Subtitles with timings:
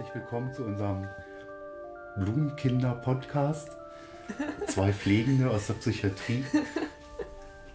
[0.00, 1.06] Herzlich willkommen zu unserem
[2.16, 3.68] Blumenkinder-Podcast.
[4.66, 6.42] Zwei Pflegende aus der Psychiatrie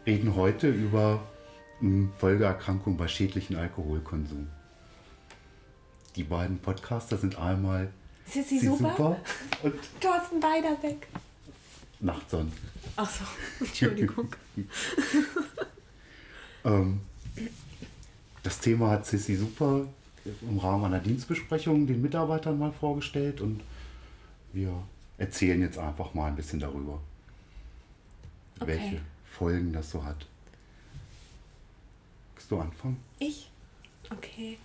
[0.07, 1.21] reden heute über
[1.81, 4.47] hm, Folgeerkrankungen bei schädlichem Alkoholkonsum.
[6.15, 7.91] Die beiden Podcaster sind einmal
[8.25, 9.17] Sissi Super, Super
[9.61, 11.07] und Thorsten Beiderbeck.
[11.99, 12.51] Nachtson.
[12.95, 13.23] Ach so,
[13.63, 14.29] Entschuldigung.
[16.63, 17.01] Ähm,
[18.41, 19.85] das Thema hat Sissi Super
[20.41, 23.61] im Rahmen einer Dienstbesprechung den Mitarbeitern mal vorgestellt und
[24.53, 24.71] wir
[25.17, 26.99] erzählen jetzt einfach mal ein bisschen darüber,
[28.59, 28.67] Okay.
[28.67, 30.25] welche Folgen das so hat.
[32.35, 32.97] Willst du anfangen?
[33.19, 33.49] Ich?
[34.11, 34.57] Okay.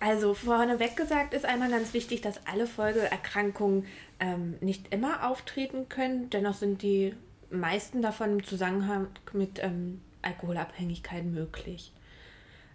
[0.00, 3.84] Also vorneweg gesagt ist einmal ganz wichtig, dass alle Folgeerkrankungen
[4.20, 6.30] ähm, nicht immer auftreten können.
[6.30, 7.14] Dennoch sind die
[7.50, 11.92] meisten davon im Zusammenhang mit ähm, Alkoholabhängigkeit möglich.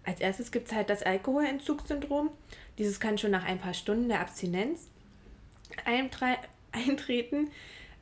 [0.05, 2.29] Als erstes gibt es halt das Alkoholentzugssyndrom.
[2.77, 4.87] Dieses kann schon nach ein paar Stunden der Abstinenz
[5.85, 6.37] eintre
[6.71, 7.51] eintreten.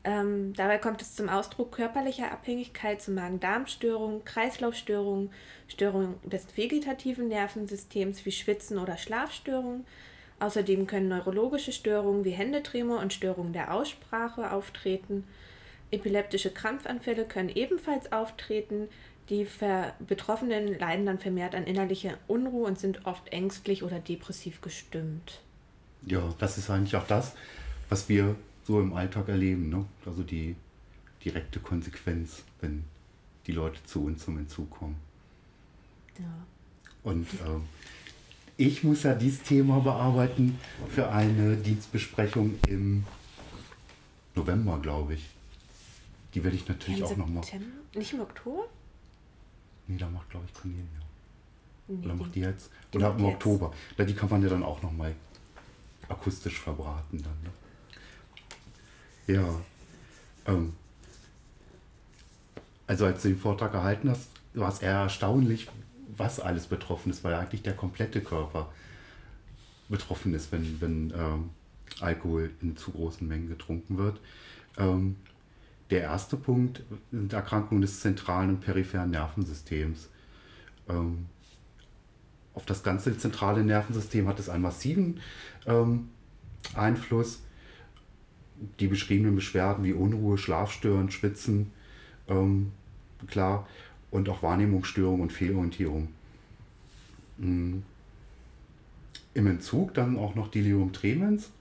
[0.03, 5.29] Ähm, dabei kommt es zum Ausdruck körperlicher Abhängigkeit zu Magen-Darm-Störungen, Kreislaufstörungen,
[5.67, 9.85] Störungen des vegetativen Nervensystems wie Schwitzen oder Schlafstörungen.
[10.39, 15.27] Außerdem können neurologische Störungen wie Händetremor und Störungen der Aussprache auftreten.
[15.91, 18.89] Epileptische Krampfanfälle können ebenfalls auftreten.
[19.31, 24.59] Die Ver Betroffenen leiden dann vermehrt an innerlicher Unruhe und sind oft ängstlich oder depressiv
[24.59, 25.39] gestimmt.
[26.05, 27.33] Ja, das ist eigentlich auch das,
[27.87, 29.69] was wir so im Alltag erleben.
[29.69, 29.85] Ne?
[30.05, 30.57] Also die
[31.23, 32.83] direkte Konsequenz, wenn
[33.47, 34.97] die Leute zu uns zum Entzug kommen.
[36.19, 36.25] Ja.
[37.03, 37.63] Und ähm,
[38.57, 40.59] ich muss ja dieses Thema bearbeiten
[40.89, 43.05] für eine Dienstbesprechung im
[44.35, 45.29] November, glaube ich.
[46.33, 47.43] Die werde ich natürlich Im auch nochmal.
[47.43, 47.67] September?
[47.95, 48.65] Nicht im Oktober?
[49.87, 50.85] Nee, da macht, glaube ich, Cornelia.
[51.87, 52.69] Nee, Oder macht die- jetzt?
[52.93, 53.33] die Oder im jetzt.
[53.35, 53.73] Oktober.
[53.97, 55.15] Na, die kann man ja dann auch nochmal
[56.07, 57.37] akustisch verbraten dann.
[57.43, 59.35] Ne?
[59.35, 59.61] Ja.
[60.45, 60.73] Ähm,
[62.87, 65.67] also als du den Vortrag gehalten hast, war es eher erstaunlich,
[66.17, 68.69] was alles betroffen ist, weil eigentlich der komplette Körper
[69.87, 71.49] betroffen ist, wenn, wenn ähm,
[72.01, 74.19] Alkohol in zu großen Mengen getrunken wird.
[74.77, 75.15] Ähm,
[75.91, 80.09] der erste Punkt sind Erkrankungen des zentralen und peripheren Nervensystems.
[80.87, 81.25] Ähm,
[82.53, 85.19] auf das ganze zentrale Nervensystem hat es einen massiven
[85.65, 86.09] ähm,
[86.75, 87.41] Einfluss.
[88.79, 91.71] Die beschriebenen Beschwerden wie Unruhe, Schlafstören, Schwitzen,
[92.27, 92.71] ähm,
[93.27, 93.67] klar,
[94.11, 96.09] und auch Wahrnehmungsstörung und Fehlorientierung.
[97.37, 97.79] Mm.
[99.33, 101.51] Im Entzug dann auch noch Delirium tremens,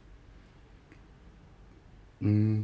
[2.19, 2.62] mm,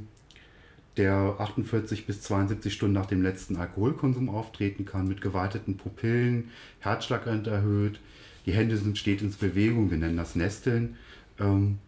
[0.96, 6.50] der 48 bis 72 Stunden nach dem letzten Alkoholkonsum auftreten kann, mit geweiteten Pupillen,
[6.80, 8.00] Herzschlag erhöht,
[8.46, 10.96] die Hände sind stets in Bewegung, wir nennen das Nesteln.
[11.38, 11.78] Ähm,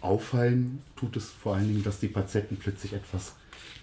[0.00, 3.34] auffallen tut es vor allen Dingen, dass die Patienten plötzlich etwas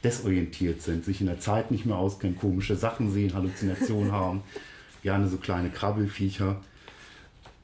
[0.04, 4.42] desorientiert sind, sich in der Zeit nicht mehr auskennen, komische Sachen sehen, Halluzinationen haben,
[5.04, 6.62] gerne so kleine Krabbelfiecher.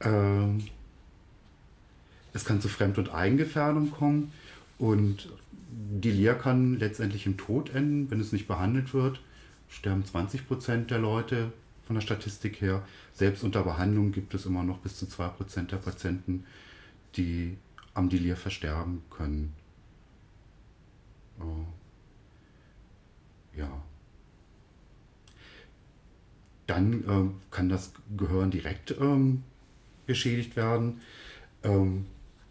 [0.01, 0.63] Ähm,
[2.33, 4.31] es kann zu Fremd- und Eigengefährdung kommen
[4.77, 5.29] und
[5.77, 9.21] die Lehr kann letztendlich im Tod enden, wenn es nicht behandelt wird.
[9.67, 11.51] Sterben 20% der Leute
[11.85, 12.83] von der Statistik her.
[13.13, 16.45] Selbst unter Behandlung gibt es immer noch bis zu 2% der Patienten,
[17.17, 17.57] die
[17.93, 19.53] am Delir versterben können.
[21.39, 21.65] Oh.
[23.57, 23.69] Ja.
[26.67, 29.43] Dann ähm, kann das Gehirn direkt ähm,
[30.07, 31.01] geschädigt werden.
[31.63, 32.05] Ähm,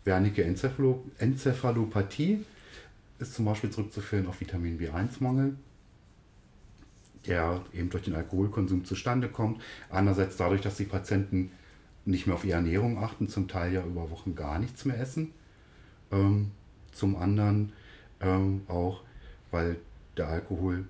[0.04, 2.44] Wernicke Enzephalo Enzephalopathie
[3.28, 5.56] ist zum Beispiel zurückzuführen auf Vitamin B1-Mangel,
[7.26, 9.62] der eben durch den Alkoholkonsum zustande kommt.
[9.90, 11.50] Einerseits dadurch, dass die Patienten
[12.04, 15.32] nicht mehr auf ihre Ernährung achten, zum Teil ja über Wochen gar nichts mehr essen.
[16.12, 16.50] Ähm,
[16.92, 17.72] zum anderen
[18.20, 19.00] ähm, auch,
[19.50, 19.76] weil
[20.16, 20.84] der Alkohol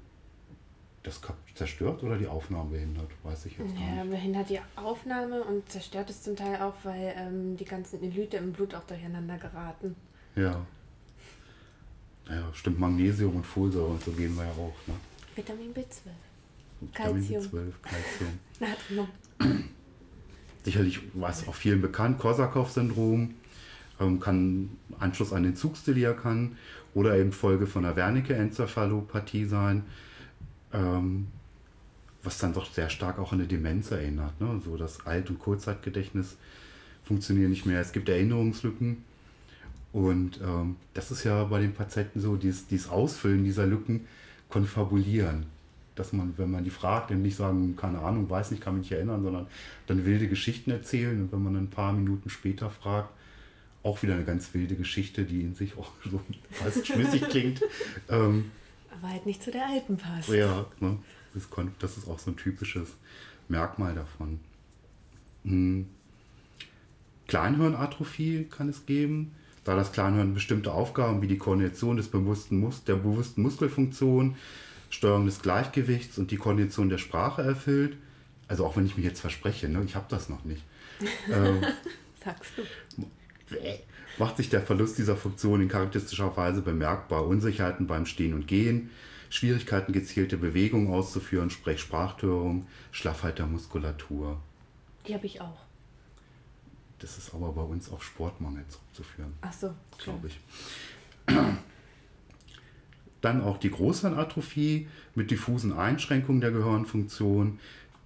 [1.05, 1.21] das
[1.55, 4.11] zerstört oder die Aufnahme behindert, weiß ich jetzt Ja, nicht.
[4.11, 8.53] behindert die Aufnahme und zerstört es zum Teil auch, weil ähm, die ganzen Elyte im
[8.53, 9.95] Blut auch durcheinander geraten.
[10.35, 10.67] Ja.
[12.29, 14.75] Naja, stimmt, Magnesium und Folsäure und so gehen wir ja auch.
[14.87, 14.95] Ne?
[15.35, 15.85] Vitamin B12.
[16.81, 17.43] Vitamin Calcium.
[17.43, 18.39] B12, Calcium.
[18.61, 19.09] Natrium.
[20.65, 23.35] Sicherlich war es auch vielen bekannt, Korsakow-Syndrom
[24.01, 26.57] ähm, kann Anschluss an den Zugsdelir kann
[26.95, 29.85] oder eben Folge von der Wernicke-Enzephalopathie sein,
[30.73, 31.27] ähm,
[32.23, 34.41] was dann doch sehr stark auch an eine Demenz erinnert.
[34.41, 34.61] Ne?
[34.65, 36.37] So das Alt- und Kurzzeitgedächtnis
[37.03, 37.81] funktionieren nicht mehr.
[37.81, 39.05] Es gibt Erinnerungslücken
[39.95, 44.09] und ähm, das ist ja bei den Patienten so, dieses, dieses Ausfüllen dieser Lücken,
[44.49, 45.47] konfabulieren.
[45.95, 48.91] dass man, wenn man die fragt, eben nicht sagen, keine Ahnung, weiß nicht, kann mich
[48.91, 49.47] nicht erinnern, sondern
[49.87, 51.23] dann wilde Geschichten erzählen.
[51.23, 53.11] Und wenn man ein paar Minuten später fragt,
[53.85, 56.21] auch wieder eine ganz wilde Geschichte, die in sich auch so
[56.51, 57.63] fast schlüssig klingt.
[58.09, 58.51] Ähm,
[58.91, 60.29] Aber halt nicht zu der alten passt.
[60.29, 60.99] Ja, ne?
[61.35, 61.49] das,
[61.79, 62.89] das ist auch so ein typisches
[63.49, 64.41] Merkmal davon.
[65.45, 65.87] Hm.
[67.29, 69.33] Kleinhirnatrophie kann es geben,
[69.65, 74.37] da das Kleinhirn bestimmte Aufgaben wie die Koordination des bewussten Mus der bewussten Muskelfunktion,
[74.91, 77.97] Steuerung des Gleichgewichts und die Koordination der Sprache erfüllt.
[78.47, 79.83] Also auch wenn ich mich jetzt verspreche, ne?
[79.85, 80.63] ich habe das noch nicht.
[81.33, 81.65] ähm,
[82.23, 82.63] Sagst du.
[84.19, 87.27] Macht sich der Verlust dieser Funktion in charakteristischer Weise bemerkbar.
[87.27, 88.91] Unsicherheiten beim Stehen und Gehen,
[89.29, 94.41] Schwierigkeiten gezielte Bewegungen auszuführen, Sprech Sprachtörung, Schlaffheit der Muskulatur.
[95.09, 95.64] Die habe ich auch.
[96.99, 99.33] Das ist aber bei uns auf Sportmangel zurückzuführen.
[99.41, 100.41] Ach so, glaube ich.
[103.21, 107.59] Dann auch die Großhirnatrophie mit diffusen Einschränkungen der Gehirnfunktion.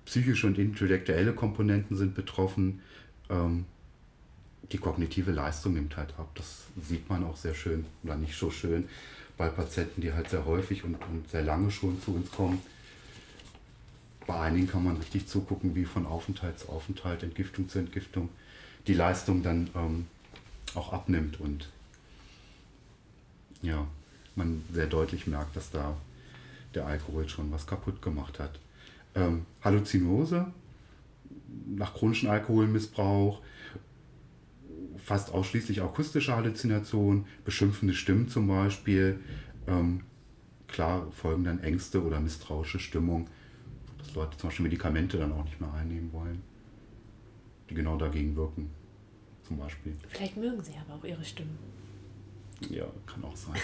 [0.04, 2.80] Psychische und intellektuelle Komponenten sind betroffen.
[3.28, 3.66] Ähm,
[4.72, 6.30] die kognitive Leistung nimmt halt ab.
[6.34, 8.88] Das sieht man auch sehr schön oder nicht so schön
[9.36, 12.60] bei Patienten, die halt sehr häufig und, und sehr lange schon zu uns kommen.
[14.26, 18.28] Bei einigen kann man richtig zugucken, wie von Aufenthalt zu Aufenthalt, Entgiftung zu Entgiftung
[18.88, 20.06] die Leistung dann ähm,
[20.74, 21.68] auch abnimmt und
[23.62, 23.86] ja,
[24.34, 25.96] man sehr deutlich merkt, dass da
[26.74, 28.58] der Alkohol schon was kaputt gemacht hat.
[29.14, 30.46] Ähm, Halluzinose
[31.66, 33.40] nach chronischem Alkoholmissbrauch,
[34.96, 39.20] fast ausschließlich akustische Halluzinationen, beschimpfende Stimmen zum Beispiel.
[39.66, 40.02] Ähm,
[40.66, 43.28] klar folgen dann Ängste oder misstrauische Stimmung,
[43.98, 46.42] dass Leute zum Beispiel Medikamente dann auch nicht mehr einnehmen wollen,
[47.68, 48.70] die genau dagegen wirken,
[49.48, 49.96] zum Beispiel.
[50.08, 51.58] Vielleicht mögen sie aber auch ihre Stimmen.
[52.68, 53.56] Ja, kann auch sein.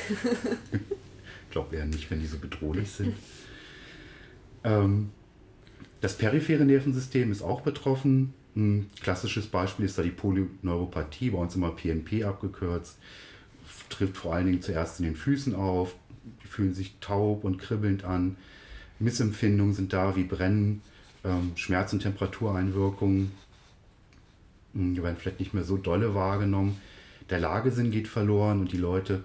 [0.73, 3.15] ich glaube eher nicht, wenn die so bedrohlich sind.
[4.67, 5.11] Ähm,
[6.01, 8.33] das periphere Nervensystem ist auch betroffen.
[8.57, 12.97] Ein klassisches Beispiel ist da die Polyneuropathie, bei uns immer PNP abgekürzt.
[13.91, 15.95] Trifft vor allen Dingen zuerst in den Füßen auf.
[16.43, 18.39] Die fühlen sich taub und kribbelnd an.
[18.99, 20.81] Missempfindungen sind da wie Brennen,
[21.25, 23.33] ähm, Schmerz- und Temperatureinwirkungen.
[24.75, 26.79] Hm, die werden vielleicht nicht mehr so dolle wahrgenommen
[27.31, 29.25] der Lagesinn geht verloren und die Leute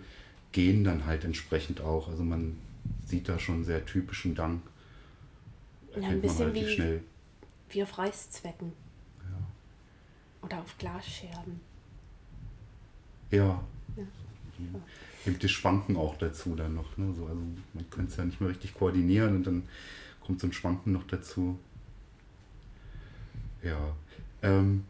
[0.51, 2.07] gehen dann halt entsprechend auch.
[2.07, 2.57] Also man
[3.05, 4.61] sieht da schon sehr typischen Dank.
[5.99, 7.03] Ja, ein bisschen wie, schnell.
[7.69, 8.71] wie auf Reißzwecken.
[9.19, 10.45] Ja.
[10.45, 11.59] Oder auf Glasscherben.
[13.31, 13.63] Ja.
[13.97, 14.03] ja.
[15.25, 16.97] Gibt das Schwanken auch dazu dann noch.
[16.97, 17.13] Ne?
[17.15, 17.41] So, also
[17.73, 19.63] man könnte es ja nicht mehr richtig koordinieren und dann
[20.25, 21.59] kommt so ein Schwanken noch dazu.
[23.61, 23.95] Ja.
[24.41, 24.85] Ähm,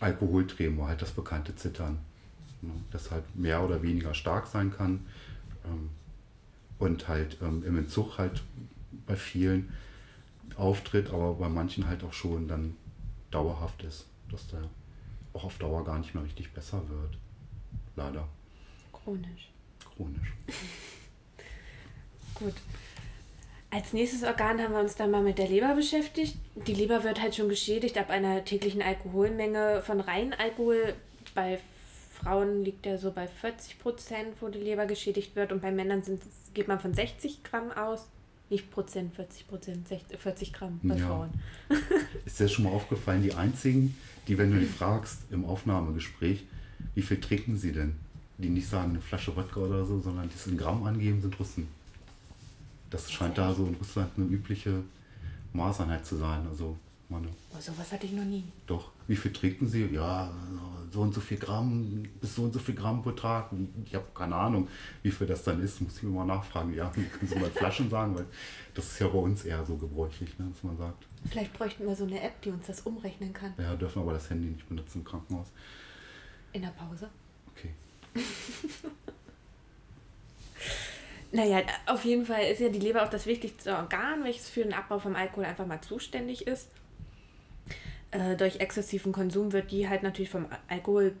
[0.00, 1.98] Alkoholtremor, halt das bekannte Zittern.
[2.62, 5.06] Ne, das halt mehr oder weniger stark sein kann
[5.64, 5.88] ähm,
[6.78, 8.42] und halt ähm, im Entzug halt
[9.06, 9.72] bei vielen
[10.56, 12.76] auftritt, aber bei manchen halt auch schon dann
[13.30, 14.62] dauerhaft ist, dass der
[15.32, 17.16] auch auf Dauer gar nicht mehr richtig besser wird.
[17.96, 18.28] Leider.
[18.92, 19.50] Chronisch.
[19.94, 20.34] Chronisch.
[22.34, 22.54] Gut.
[23.72, 26.36] Als nächstes Organ haben wir uns dann mal mit der Leber beschäftigt.
[26.66, 30.94] Die Leber wird halt schon geschädigt ab einer täglichen Alkoholmenge von reinen Alkohol.
[31.36, 31.60] Bei
[32.12, 35.52] Frauen liegt er so bei 40 Prozent, wo die Leber geschädigt wird.
[35.52, 36.20] Und bei Männern sind,
[36.52, 38.08] geht man von 60 Gramm aus.
[38.50, 39.86] Nicht Prozent, 40 Prozent,
[40.18, 41.06] 40 Gramm bei ja.
[41.06, 41.30] Frauen.
[42.26, 43.96] Ist dir schon mal aufgefallen, die einzigen,
[44.26, 46.44] die, wenn du die fragst im Aufnahmegespräch,
[46.96, 47.94] wie viel trinken sie denn?
[48.38, 51.38] Die nicht sagen eine Flasche Wodka oder so, sondern die es in Gramm angeben, sind
[51.38, 51.68] Russen.
[52.90, 54.82] Das scheint da so in Russland eine übliche
[55.52, 56.46] Maßeinheit zu sein.
[56.48, 56.76] Also
[57.10, 58.44] meine, oh, sowas hatte ich noch nie.
[58.66, 58.90] Doch.
[59.08, 59.84] Wie viel trinken Sie?
[59.86, 60.32] Ja,
[60.92, 63.50] so und so viel Gramm, bis so und so viel Gramm pro Tag.
[63.84, 64.68] Ich habe keine Ahnung,
[65.02, 65.80] wie viel das dann ist.
[65.80, 66.72] Muss ich mir mal nachfragen.
[66.72, 68.26] Ja, können Sie mal Flaschen sagen, weil
[68.74, 71.06] das ist ja bei uns eher so gebräuchlich, ne, dass man sagt.
[71.28, 73.54] Vielleicht bräuchten wir so eine App, die uns das umrechnen kann.
[73.58, 75.48] Ja, dürfen aber das Handy nicht benutzen im Krankenhaus.
[76.52, 77.10] In der Pause?
[77.52, 77.74] Okay.
[81.32, 84.72] Naja, auf jeden Fall ist ja die Leber auch das wichtigste Organ, welches für den
[84.72, 86.68] Abbau vom Alkohol einfach mal zuständig ist.
[88.10, 91.14] Äh, durch exzessiven Konsum wird die halt natürlich vom Alkohol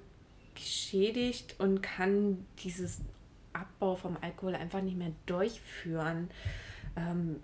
[0.54, 3.00] geschädigt und kann dieses
[3.52, 6.28] Abbau vom Alkohol einfach nicht mehr durchführen.
[6.96, 7.36] Ähm,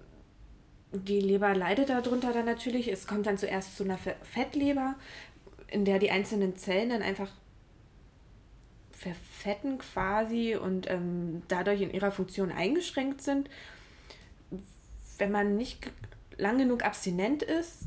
[0.92, 2.88] die Leber leidet darunter dann natürlich.
[2.88, 4.96] Es kommt dann zuerst zu einer Fettleber,
[5.68, 7.30] in der die einzelnen Zellen dann einfach
[8.96, 13.50] verfetten quasi und ähm, dadurch in ihrer Funktion eingeschränkt sind.
[15.18, 15.90] Wenn man nicht
[16.38, 17.82] lang genug abstinent ist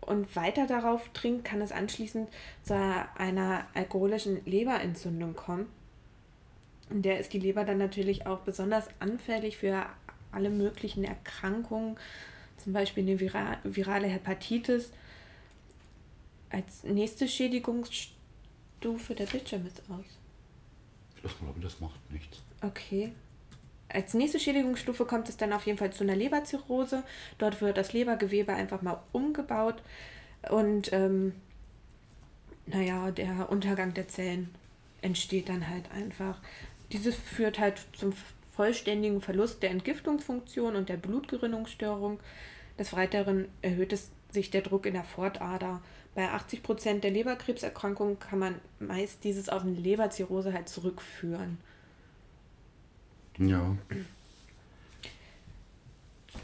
[0.00, 2.28] und weiter darauf trinkt, kann es anschließend
[2.62, 5.66] zu einer alkoholischen Leberentzündung kommen.
[6.90, 9.86] In der ist die Leber dann natürlich auch besonders anfällig für
[10.32, 11.96] alle möglichen Erkrankungen,
[12.56, 14.92] zum Beispiel eine vira virale Hepatitis.
[16.50, 17.28] Als nächste
[18.80, 20.04] Schädigungsstufe der Bildschirm ist aus.
[21.16, 22.40] Ich glaube, das macht nichts.
[22.62, 23.12] Okay.
[23.88, 27.02] Als nächste Schädigungsstufe kommt es dann auf jeden Fall zu einer Leberzirrhose.
[27.38, 29.82] Dort wird das Lebergewebe einfach mal umgebaut
[30.48, 31.34] und ähm,
[32.66, 34.54] naja, der Untergang der Zellen
[35.02, 36.38] entsteht dann halt einfach.
[36.92, 38.12] Dieses führt halt zum
[38.52, 42.20] vollständigen Verlust der Entgiftungsfunktion und der Blutgerinnungsstörung.
[42.78, 45.82] Des Weiteren erhöht es sich der Druck in der Fortader.
[46.14, 51.58] Bei 80 Prozent der Leberkrebserkrankungen kann man meist dieses auf eine Leberzirrhose halt zurückführen.
[53.38, 53.76] Ja.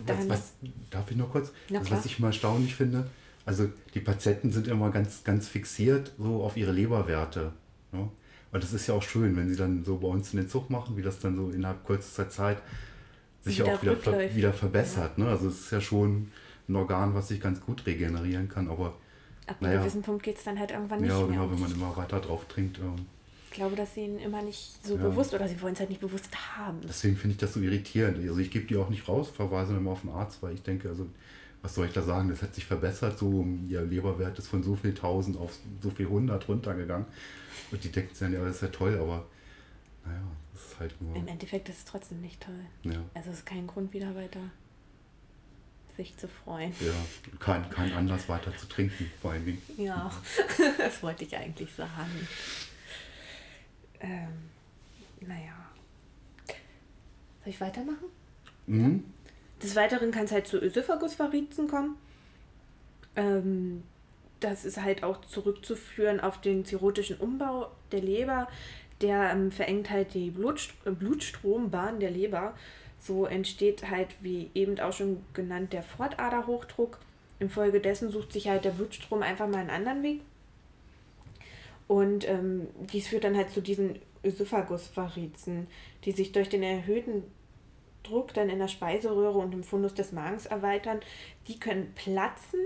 [0.06, 0.52] Was, was,
[0.90, 1.52] darf ich noch kurz?
[1.72, 3.08] Also, was ich mal erstaunlich finde,
[3.44, 7.52] also die Patienten sind immer ganz, ganz fixiert so auf ihre Leberwerte.
[7.92, 8.08] Ne?
[8.52, 10.70] Und das ist ja auch schön, wenn sie dann so bei uns in den Zug
[10.70, 12.58] machen, wie das dann so innerhalb kürzester Zeit
[13.42, 15.18] sich wieder auch wieder, ver wieder verbessert.
[15.18, 15.24] Ja.
[15.24, 15.30] Ne?
[15.30, 16.30] Also es ist ja schon
[16.68, 18.94] ein Organ, was sich ganz gut regenerieren kann, aber
[19.46, 21.36] ab einem naja, gewissen Punkt geht es dann halt irgendwann nicht ja, mehr.
[21.36, 22.78] Ja, genau, wenn man immer weiter drauf trinkt.
[22.78, 23.06] Ähm,
[23.46, 25.02] ich glaube, dass sie ihnen immer nicht so ja.
[25.02, 26.80] bewusst oder sie wollen es halt nicht bewusst haben.
[26.86, 28.18] Deswegen finde ich das so irritierend.
[28.18, 30.88] Also ich gebe die auch nicht raus, verweise immer auf den Arzt, weil ich denke,
[30.88, 31.06] also
[31.62, 34.76] was soll ich da sagen, das hat sich verbessert, so ihr Leberwert ist von so
[34.76, 37.06] viel tausend auf so viel hundert runtergegangen.
[37.70, 39.24] Und die denken dann, ja, das ist ja toll, aber
[40.04, 40.20] naja,
[40.52, 41.16] das ist halt nur.
[41.16, 42.60] Im Endeffekt ist es trotzdem nicht toll.
[42.82, 43.02] Ja.
[43.14, 44.40] Also es ist kein Grund, wieder weiter
[45.96, 46.74] sich zu freuen.
[46.80, 46.92] Ja,
[47.38, 49.62] kein, kein Anlass weiter zu trinken, vor allen Dingen.
[49.76, 50.10] Ja,
[50.78, 52.28] das wollte ich eigentlich sagen.
[54.00, 54.50] Ähm,
[55.20, 55.54] naja.
[57.42, 58.06] Soll ich weitermachen?
[58.66, 59.04] Mhm.
[59.62, 61.96] Des Weiteren kann es halt zu Ösophagusvarizen kommen.
[63.14, 63.82] Ähm,
[64.40, 68.48] das ist halt auch zurückzuführen auf den zirrhotischen Umbau der Leber.
[69.00, 72.54] Der ähm, verengt halt die Blutst Blutstrombahn der Leber.
[73.06, 76.98] So entsteht halt, wie eben auch schon genannt, der Fortaderhochdruck.
[77.38, 80.20] Infolgedessen sucht sich halt der Blutstrom einfach mal einen anderen Weg.
[81.86, 85.68] Und ähm, dies führt dann halt zu diesen Ösophagusvarizen,
[86.04, 87.22] die sich durch den erhöhten
[88.02, 91.00] Druck dann in der Speiseröhre und im Fundus des Magens erweitern.
[91.46, 92.60] Die können platzen.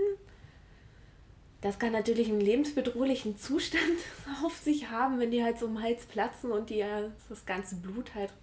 [1.61, 3.83] Das kann natürlich einen lebensbedrohlichen Zustand
[4.43, 6.83] auf sich haben, wenn die halt so im Hals platzen und die
[7.29, 8.33] das ganze Blut halt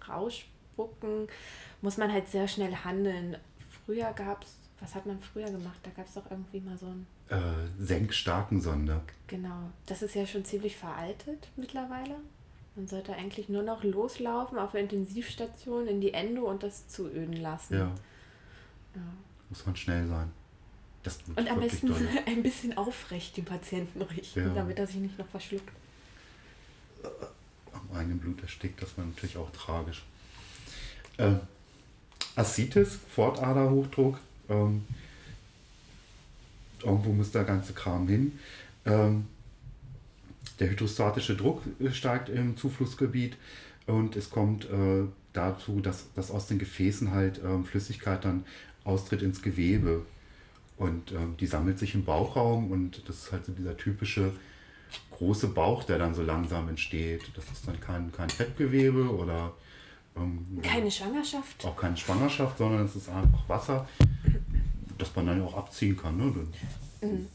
[0.79, 1.27] rausspucken,
[1.81, 3.37] muss man halt sehr schnell handeln.
[3.85, 5.79] Früher gab es, was hat man früher gemacht?
[5.83, 7.07] Da gab es doch irgendwie mal so ein.
[7.29, 9.01] Äh, Senkstarken Sonder.
[9.27, 9.69] Genau.
[9.85, 12.15] Das ist ja schon ziemlich veraltet mittlerweile.
[12.75, 17.33] Man sollte eigentlich nur noch loslaufen auf der Intensivstation in die Endo und das zuöden
[17.33, 17.73] lassen.
[17.73, 17.91] Ja.
[18.95, 19.01] ja.
[19.49, 20.31] Muss man schnell sein.
[21.03, 22.07] Das und am besten doll.
[22.25, 24.53] ein bisschen aufrecht den Patienten richten, ja.
[24.53, 25.71] damit er sich nicht noch verschluckt.
[27.71, 30.03] Am eigenen Blut erstickt, das war natürlich auch tragisch.
[31.19, 31.39] Ähm,
[32.35, 34.17] Ascites, Fortaderhochdruck.
[34.49, 34.85] Ähm,
[36.81, 38.39] irgendwo muss der ganze Kram hin.
[38.85, 39.27] Ähm,
[40.59, 43.37] der hydrostatische Druck äh, steigt im Zuflussgebiet
[43.85, 48.45] und es kommt äh, dazu, dass, dass aus den Gefäßen halt ähm, Flüssigkeit dann
[48.83, 50.05] austritt ins Gewebe.
[50.77, 54.31] Und ähm, die sammelt sich im Bauchraum und das ist halt so dieser typische
[55.11, 57.23] große Bauch, der dann so langsam entsteht.
[57.35, 59.53] Das ist dann kein, kein Fettgewebe oder
[60.15, 61.65] ähm, keine Schwangerschaft.
[61.65, 63.87] Auch keine Schwangerschaft, sondern es ist einfach Wasser,
[64.97, 66.17] das man dann auch abziehen kann.
[66.17, 66.47] Ne?
[67.01, 67.27] Mhm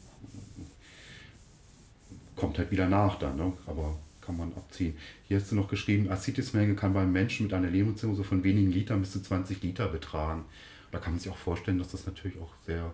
[2.35, 3.53] kommt halt wieder nach dann, ne?
[3.65, 4.97] aber kann man abziehen.
[5.27, 9.01] Hier hast du noch geschrieben, Ascites-Menge kann beim Menschen mit einer Leberzirrhose von wenigen Litern
[9.01, 10.45] bis zu 20 Liter betragen.
[10.91, 12.93] Da kann man sich auch vorstellen, dass das natürlich auch sehr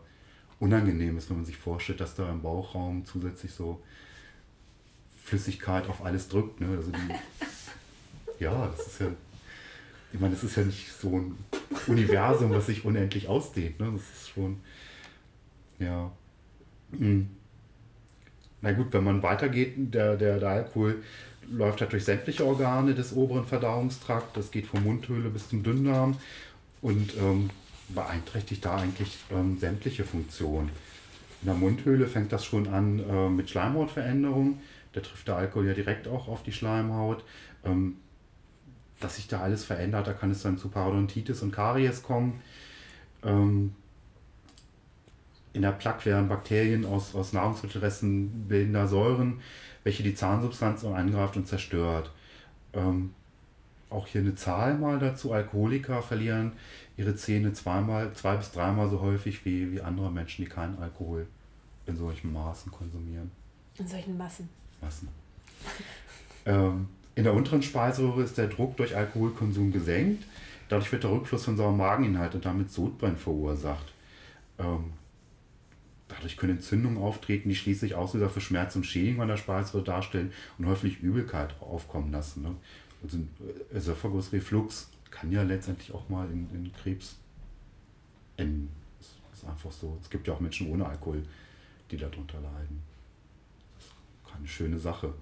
[0.60, 3.82] unangenehm ist, wenn man sich vorstellt, dass da im Bauchraum zusätzlich so
[5.24, 6.60] Flüssigkeit auf alles drückt.
[6.60, 6.68] Ne?
[6.76, 7.16] Also die,
[8.44, 9.08] ja, das ist ja,
[10.14, 11.38] ich meine, das ist ja nicht so ein
[11.88, 13.80] Universum, was sich unendlich ausdehnt.
[13.80, 13.90] Ne?
[13.94, 14.58] Das ist schon,
[15.80, 16.12] ja.
[16.92, 17.30] Mhm.
[18.62, 21.02] Na gut, wenn man weitergeht, der, der, der Alkohol
[21.50, 24.34] läuft halt durch sämtliche Organe des oberen Verdauungstrakts.
[24.34, 26.18] Das geht von Mundhöhle bis zum Dünndarm
[26.82, 27.50] und ähm,
[27.90, 30.70] beeinträchtigt da eigentlich ähm, sämtliche Funktionen.
[31.42, 34.60] In der Mundhöhle fängt das schon an äh, mit Schleimhautveränderung.
[34.94, 37.24] Da trifft der Alkohol ja direkt auch auf die Schleimhaut.
[37.66, 37.96] Ähm,
[39.04, 42.42] dass sich da alles verändert, da kann es dann zu Parodontitis und Karies kommen.
[43.24, 43.74] Ähm,
[45.54, 49.42] in der Plaque werden Bakterien aus, aus Nahrungsmittelresten bildender Säuren,
[49.84, 52.12] welche die Zahnsubstanz angreift und zerstört.
[52.74, 53.14] Ähm,
[53.90, 55.34] auch hier eine Zahl mal dazu.
[55.34, 56.54] Alkoholiker verlieren
[56.96, 61.28] ihre Zähne zweimal, zwei bis dreimal so häufig wie, wie andere Menschen, die keinen Alkohol
[61.86, 63.32] in solchen Maßen konsumieren.
[63.78, 64.48] In solchen Massen.
[64.80, 65.10] Massen.
[66.46, 70.24] ähm, In der unteren Speiseröhre ist der Druck durch Alkoholkonsum gesenkt.
[70.70, 73.92] Dadurch wird der Rückfluss von sauren Mageninhalt und damit Sodbrennen verursacht.
[74.58, 74.94] Ähm,
[76.08, 80.32] dadurch können Entzündungen auftreten, die schließlich Auslöser für Schmerz und Schädigung an der Speiseröhre darstellen
[80.58, 82.44] und häufig Übelkeit aufkommen lassen.
[82.44, 82.56] Ne?
[83.04, 83.18] Also
[83.74, 87.18] Ösophagusreflux kann ja letztendlich auch mal in, in Krebs
[88.38, 88.70] enden.
[89.00, 89.98] Das ist einfach so.
[90.02, 91.24] Es gibt ja auch Menschen ohne Alkohol,
[91.90, 92.82] die darunter leiden.
[93.76, 95.14] Das ist keine schöne Sache.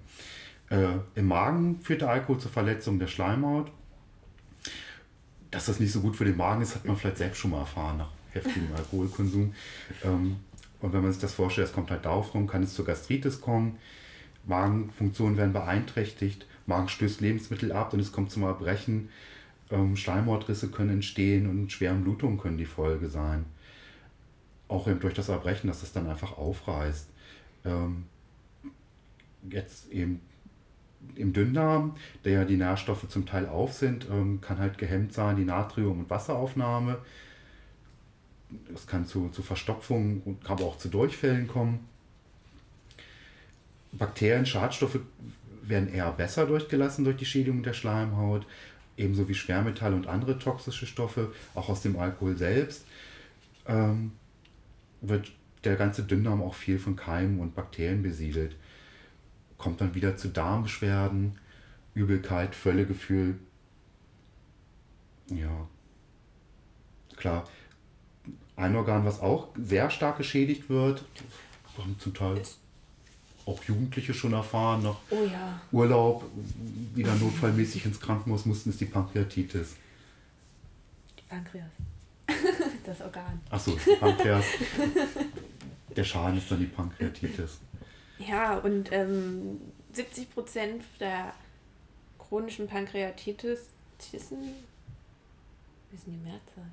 [0.70, 3.70] Äh, Im Magen führt der Alkohol zur Verletzung der Schleimhaut.
[5.50, 7.60] Dass das nicht so gut für den Magen ist, hat man vielleicht selbst schon mal
[7.60, 9.52] erfahren nach heftigem Alkoholkonsum.
[10.04, 10.36] Ähm,
[10.80, 13.40] und wenn man sich das vorstellt, es kommt halt darauf rum, kann es zur Gastritis
[13.40, 13.78] kommen.
[14.46, 19.10] Magenfunktionen werden beeinträchtigt, Magen stößt Lebensmittel ab und es kommt zum Erbrechen.
[19.70, 23.44] Ähm, Schleimhautrisse können entstehen und schweren Blutungen können die Folge sein.
[24.68, 27.08] Auch eben durch das Erbrechen, dass es dann einfach aufreißt.
[27.64, 28.04] Ähm,
[29.50, 30.20] jetzt eben
[31.14, 35.36] im Dünndarm, der ja die Nährstoffe zum Teil auf sind, ähm, kann halt gehemmt sein,
[35.36, 36.98] die Natrium- und Wasseraufnahme.
[38.74, 41.86] Es kann zu, zu Verstopfungen und kann auch zu Durchfällen kommen.
[43.92, 45.00] Bakterien, Schadstoffe
[45.62, 48.46] werden eher besser durchgelassen durch die Schädigung der Schleimhaut,
[48.96, 52.84] ebenso wie Schwermetalle und andere toxische Stoffe, auch aus dem Alkohol selbst.
[53.66, 54.12] Ähm,
[55.00, 55.32] wird
[55.64, 58.56] der ganze Dünndarm auch viel von Keimen und Bakterien besiedelt
[59.60, 61.38] kommt dann wieder zu Darmbeschwerden,
[61.94, 63.38] Übelkeit, Völlegefühl.
[65.28, 65.68] Ja,
[67.16, 67.46] klar.
[68.56, 71.04] Ein Organ, was auch sehr stark geschädigt wird,
[71.78, 72.42] haben zum Teil
[73.46, 75.60] auch Jugendliche schon erfahren, nach oh ja.
[75.72, 76.24] Urlaub,
[76.94, 79.76] wieder notfallmäßig ins Krankenhaus mussten, ist die Pankreatitis.
[81.18, 81.70] Die Pankreas.
[82.84, 83.40] das Organ.
[83.48, 84.44] Achso, die Pankreas.
[85.96, 87.58] Der Schaden ist dann die Pankreatitis.
[88.28, 89.60] Ja, und ähm,
[89.92, 91.32] 70 Prozent der
[92.18, 94.54] chronischen Pankreatitis, Tissen,
[95.90, 96.70] wie ist denn die Mehrzahl?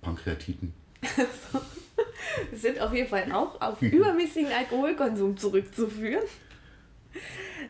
[0.00, 0.74] Pankreatiten.
[2.52, 6.24] sind auf jeden Fall auch auf übermäßigen Alkoholkonsum zurückzuführen.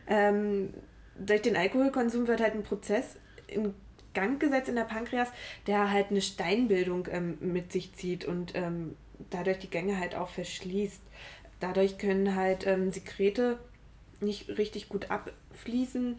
[0.07, 0.73] Ähm,
[1.17, 3.73] durch den Alkoholkonsum wird halt ein Prozess in
[4.13, 5.29] Gang gesetzt in der Pankreas,
[5.67, 8.95] der halt eine Steinbildung ähm, mit sich zieht und ähm,
[9.29, 11.01] dadurch die Gänge halt auch verschließt
[11.59, 13.59] dadurch können halt ähm, Sekrete
[14.21, 16.17] nicht richtig gut abfließen.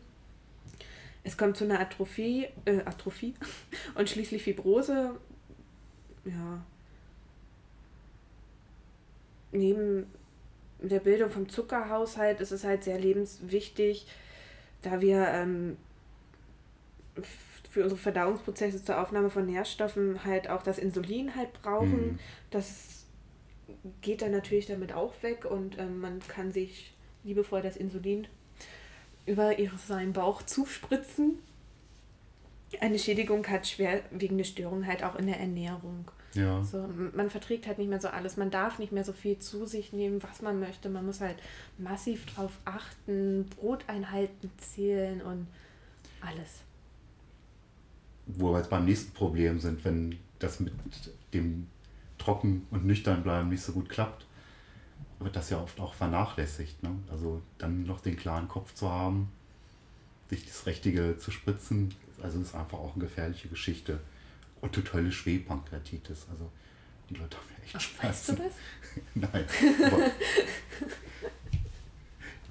[1.24, 3.34] Es kommt zu einer Atrophie, äh, Atrophie
[3.94, 5.18] und schließlich Fibrose.
[6.24, 6.64] Ja.
[9.52, 10.06] Neben
[10.80, 14.06] der Bildung vom Zuckerhaushalt ist es halt sehr lebenswichtig,
[14.82, 15.76] da wir ähm,
[17.70, 22.12] für unsere Verdauungsprozesse zur Aufnahme von Nährstoffen halt auch das Insulin halt brauchen.
[22.12, 22.18] Mhm.
[22.50, 22.95] Das
[24.00, 28.26] geht dann natürlich damit auch weg und ähm, man kann sich liebevoll das Insulin
[29.26, 29.54] über
[29.86, 31.38] seinen Bauch zuspritzen.
[32.80, 36.10] Eine Schädigung hat schwerwiegende Störungen halt auch in der Ernährung.
[36.34, 36.62] Ja.
[36.62, 38.36] So, man verträgt halt nicht mehr so alles.
[38.36, 40.88] Man darf nicht mehr so viel zu sich nehmen, was man möchte.
[40.88, 41.36] Man muss halt
[41.78, 45.46] massiv drauf achten, Broteinhalten zählen und
[46.20, 46.62] alles.
[48.26, 50.72] Wo wir jetzt beim nächsten Problem sind, wenn das mit
[51.32, 51.68] dem
[52.18, 54.26] trocken und nüchtern bleiben nicht so gut klappt,
[55.18, 56.82] wird das ja oft auch vernachlässigt.
[56.82, 56.90] Ne?
[57.10, 59.30] Also dann noch den klaren Kopf zu haben,
[60.28, 64.00] sich das Richtige zu spritzen, also ist einfach auch eine gefährliche Geschichte.
[64.60, 66.26] Und totale Schwebpankreatitis.
[66.30, 66.50] Also
[67.10, 68.08] die Leute haben ja echt Ach, Spaß.
[68.08, 68.52] Weißt du das?
[69.14, 69.44] Nein.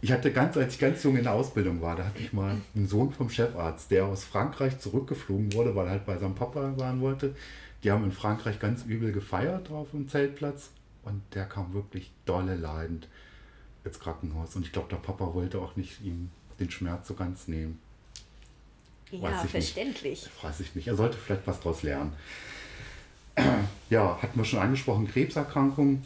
[0.02, 2.56] ich hatte ganz, als ich ganz jung in der Ausbildung war, da hatte ich mal
[2.76, 6.74] einen Sohn vom Chefarzt, der aus Frankreich zurückgeflogen wurde, weil er halt bei seinem Papa
[6.78, 7.36] sein wollte.
[7.86, 10.72] Die haben in Frankreich ganz übel gefeiert auf dem Zeltplatz
[11.04, 13.08] und der kam wirklich dolle leidend
[13.84, 14.56] ins Krankenhaus.
[14.56, 17.78] Und ich glaube, der Papa wollte auch nicht ihm den Schmerz so ganz nehmen.
[19.12, 20.24] Ja, verständlich.
[20.24, 20.44] Nicht.
[20.44, 20.88] Weiß ich nicht.
[20.88, 22.14] Er sollte vielleicht was daraus lernen.
[23.92, 26.02] Ja, hatten wir schon angesprochen, Krebserkrankung,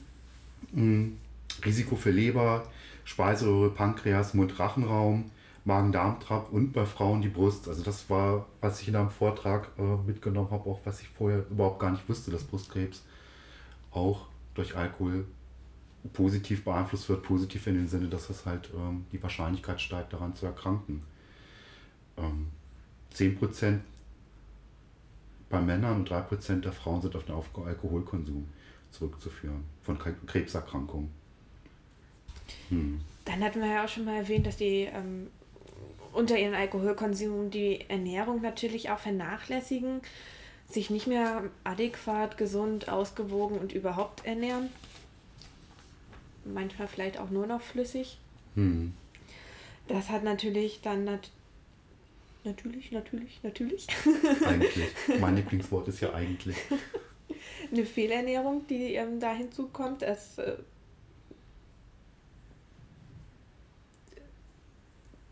[0.73, 1.17] hm,
[1.63, 2.69] Risiko für Leber,
[3.05, 5.31] Speiseröhre, Pankreas, Mund-Rachenraum,
[5.69, 7.67] Magen-Darm-Trakt und bei Frauen die Brust.
[7.67, 11.45] Also das war, was ich in einem Vortrag äh, mitgenommen habe, auch was ich vorher
[11.49, 13.03] überhaupt gar nicht wusste, dass Brustkrebs
[13.91, 15.25] auch durch Alkohol
[16.13, 17.21] positiv beeinflusst wird.
[17.21, 21.03] Positiv in dem Sinne, dass es halt ähm, die Wahrscheinlichkeit steigt, daran zu erkranken.
[22.17, 22.47] Ähm,
[23.13, 23.79] 10%
[25.49, 28.47] bei Männern und 3% der Frauen sind auf den Alkoholkonsum
[28.89, 31.11] zurückzuführen von Krebserkrankungen.
[32.69, 33.01] Hm.
[33.25, 35.27] Dann hatten wir ja auch schon mal erwähnt, dass die ähm,
[36.13, 40.01] unter ihren Alkoholkonsum die Ernährung natürlich auch vernachlässigen,
[40.69, 44.69] sich nicht mehr adäquat, gesund, ausgewogen und überhaupt ernähren.
[46.45, 48.17] Manchmal vielleicht auch nur noch flüssig.
[48.55, 48.93] Hm.
[49.87, 51.05] Das hat natürlich dann
[52.43, 53.87] Natürlich, natürlich, natürlich.
[54.45, 54.87] Eigentlich.
[55.19, 56.55] Mein Lieblingswort ist ja eigentlich.
[57.71, 60.39] Eine Fehlernährung, die ähm, da hinzukommt, ist.
[60.39, 60.55] Äh,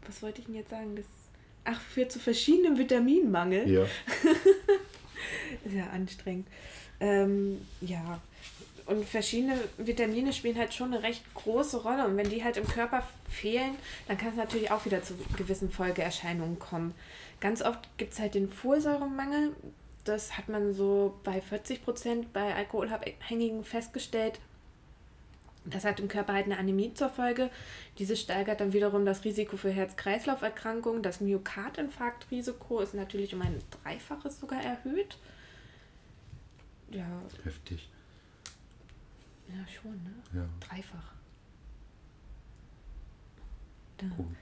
[0.08, 0.96] was wollte ich denn jetzt sagen?
[0.96, 1.06] Das,
[1.66, 3.70] ach, führt zu verschiedenen Vitaminmangel.
[3.70, 3.86] Ja.
[5.66, 6.48] Sehr anstrengend.
[7.00, 8.22] Ähm, ja,
[8.88, 12.06] und verschiedene Vitamine spielen halt schon eine recht große Rolle.
[12.06, 13.76] Und wenn die halt im Körper fehlen,
[14.08, 16.96] dann kann es natürlich auch wieder zu gewissen Folgeerscheinungen kommen.
[17.42, 19.52] Ganz oft gibt es halt den Folsäuremangel.
[20.06, 24.40] Das hat man so bei 40 Prozent bei Alkoholabhängigen festgestellt.
[25.70, 27.50] Das hat im Körper halt eine Anämie zur Folge.
[27.98, 31.04] Diese steigert dann wiederum das Risiko für Herz-Kreislauf-Erkrankungen.
[31.04, 35.18] Das Myokardinfarktrisiko ist natürlich um ein Dreifaches sogar erhöht.
[36.90, 37.06] Ja.
[37.44, 37.90] Heftig.
[39.50, 40.14] Ja, schon, ne?
[40.34, 40.50] Ja.
[40.62, 41.14] Dreifach.
[43.98, 44.08] Da.
[44.16, 44.36] Gut.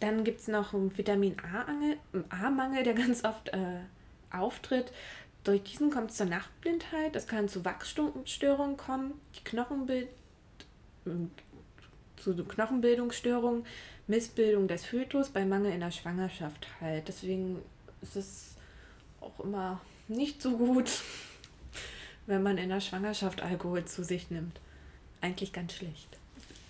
[0.00, 1.36] Dann gibt es noch einen Vitamin
[2.28, 3.80] A-Mangel, der ganz oft äh,
[4.30, 4.92] auftritt.
[5.42, 7.16] Durch diesen kommt es zur Nachtblindheit.
[7.16, 10.08] Es kann zu Wachstumsstörungen kommen, die Knochenbild,
[12.16, 13.64] zu Knochenbildungsstörungen,
[14.06, 17.08] Missbildung des Fötus bei Mangel in der Schwangerschaft halt.
[17.08, 17.58] Deswegen
[18.02, 18.54] ist es
[19.20, 20.90] auch immer nicht so gut,
[22.26, 24.60] wenn man in der Schwangerschaft Alkohol zu sich nimmt.
[25.20, 26.18] Eigentlich ganz schlecht.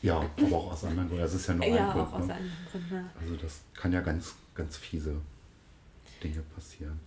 [0.03, 1.23] Ja, aber auch aus anderen Gründen.
[1.23, 2.09] Das ist ja nur ja, ein Grund.
[2.09, 2.35] Auch aus ne?
[2.35, 2.95] anderen Gründen.
[2.95, 3.11] Ja.
[3.21, 5.17] Also das kann ja ganz, ganz fiese
[6.23, 7.01] Dinge passieren.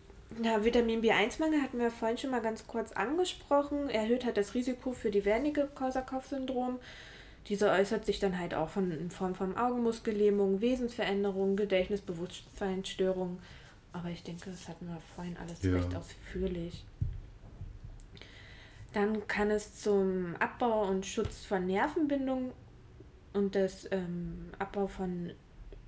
[0.44, 3.90] Ja, Vitamin B1-Mangel hatten wir vorhin schon mal ganz kurz angesprochen.
[3.90, 6.80] Erhöht hat das Risiko für die Wernicke-Korsakow-Syndrom.
[7.48, 13.40] Diese äußert sich dann halt auch von, in Form von Augenmuskellähmung, Wesensveränderungen, Gedächtnis, Bewusstseinsstörungen.
[13.92, 15.72] Aber ich denke, das hatten wir vorhin alles ja.
[15.72, 16.86] recht ausführlich.
[18.94, 22.52] Dann kann es zum Abbau und Schutz von Nervenbindungen
[23.34, 25.32] und das ähm, Abbau von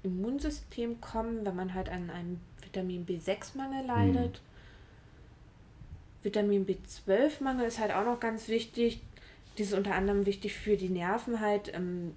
[0.03, 4.41] Immunsystem kommen, wenn man halt an einem Vitamin B6-Mangel leidet.
[4.41, 6.23] Mhm.
[6.23, 9.01] Vitamin B12-Mangel ist halt auch noch ganz wichtig.
[9.57, 11.73] Das ist unter anderem wichtig für die Nerven halt.
[11.73, 12.15] Ähm,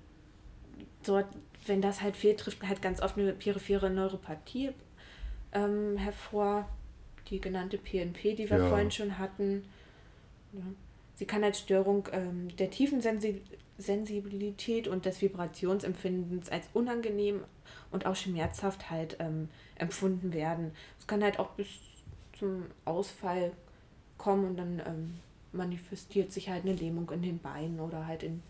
[1.03, 1.27] dort,
[1.67, 4.71] wenn das halt fehlt, trifft halt ganz oft eine periphere Neuropathie
[5.53, 6.69] ähm, hervor.
[7.31, 8.69] Die genannte PNP, die wir ja.
[8.69, 9.65] vorhin schon hatten.
[10.53, 10.61] Ja.
[11.15, 17.45] Sie kann als Störung ähm, der Tiefensensibilität und des Vibrationsempfindens als unangenehm
[17.91, 20.73] und auch schmerzhaft halt ähm, empfunden werden.
[20.99, 21.69] Es kann halt auch bis
[22.39, 23.53] zum Ausfall
[24.19, 25.15] kommen und dann ähm,
[25.55, 28.43] manifestiert sich halt eine Lähmung in den Beinen oder halt in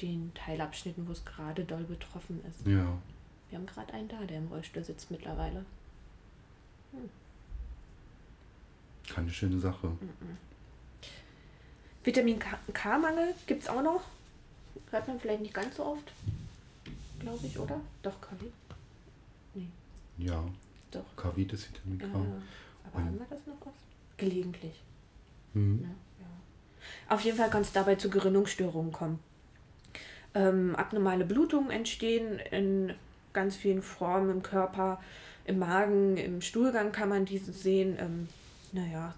[0.00, 2.66] den Teilabschnitten, wo es gerade doll betroffen ist.
[2.66, 2.98] Ja.
[3.50, 5.64] Wir haben gerade einen da, der im Rollstuhl sitzt mittlerweile.
[6.92, 7.08] Hm.
[9.08, 9.88] Keine schöne Sache.
[9.88, 10.36] Mhm.
[12.04, 12.38] Vitamin
[12.72, 14.02] K-Mangel gibt es auch noch.
[14.90, 16.12] Hört man vielleicht nicht ganz so oft,
[17.18, 17.80] glaube ich, oder?
[18.02, 18.52] Doch, Kavit.
[19.54, 19.68] Nee.
[20.18, 20.44] Ja.
[20.90, 21.04] Doch.
[21.16, 22.06] Kavit ist Vitamin K.
[22.06, 22.12] Ja,
[22.92, 23.74] aber haben wir das noch oft?
[24.16, 24.74] Gelegentlich.
[25.56, 25.80] Mhm.
[25.82, 25.88] Ja,
[26.20, 27.14] ja.
[27.14, 29.18] Auf jeden Fall kann es dabei zu Gerinnungsstörungen kommen.
[30.34, 32.92] Ähm, abnormale Blutungen entstehen in
[33.32, 35.00] ganz vielen Formen im Körper,
[35.44, 37.96] im Magen, im Stuhlgang kann man diese sehen.
[37.98, 38.28] Ähm,
[38.72, 39.14] naja,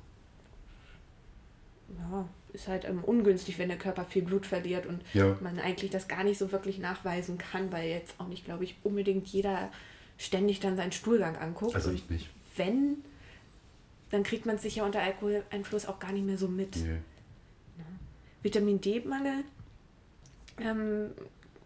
[1.98, 5.36] ja, ist halt ähm, ungünstig, wenn der Körper viel Blut verliert und ja.
[5.40, 8.76] man eigentlich das gar nicht so wirklich nachweisen kann, weil jetzt auch nicht, glaube ich,
[8.84, 9.70] unbedingt jeder
[10.18, 11.74] ständig dann seinen Stuhlgang anguckt.
[11.74, 12.28] Also ich nicht.
[12.56, 12.98] Wenn,
[14.10, 16.76] dann kriegt man sich ja unter Alkoholeinfluss auch gar nicht mehr so mit.
[16.76, 16.92] Nee.
[17.78, 17.84] Ja.
[18.42, 19.44] Vitamin D-Mangel
[20.60, 21.10] ähm,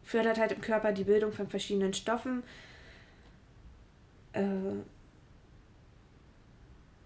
[0.02, 2.42] fördert halt im Körper die Bildung von verschiedenen Stoffen.
[4.32, 4.48] Äh,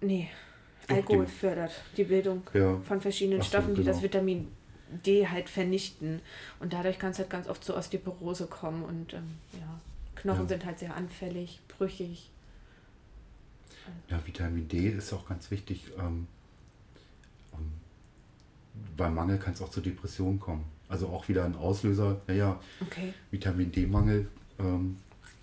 [0.01, 0.31] nee,
[0.89, 2.79] Alkohol fördert die Bildung ja.
[2.81, 3.93] von verschiedenen so, Stoffen, die genau.
[3.93, 4.49] das Vitamin
[5.05, 6.21] D halt vernichten.
[6.61, 9.81] Und dadurch kann es halt ganz oft zu Osteoporose kommen und ähm, ja,
[10.15, 10.49] Knochen ja.
[10.49, 12.31] sind halt sehr anfällig, brüchig.
[14.09, 15.93] Ja, Vitamin D ist auch ganz wichtig.
[15.99, 16.27] Ähm,
[17.53, 17.73] um,
[18.97, 20.65] beim Mangel kann es auch zu Depressionen kommen.
[20.89, 23.13] Also auch wieder ein Auslöser, naja, okay.
[23.31, 24.97] Vitamin D-Mangel, ähm,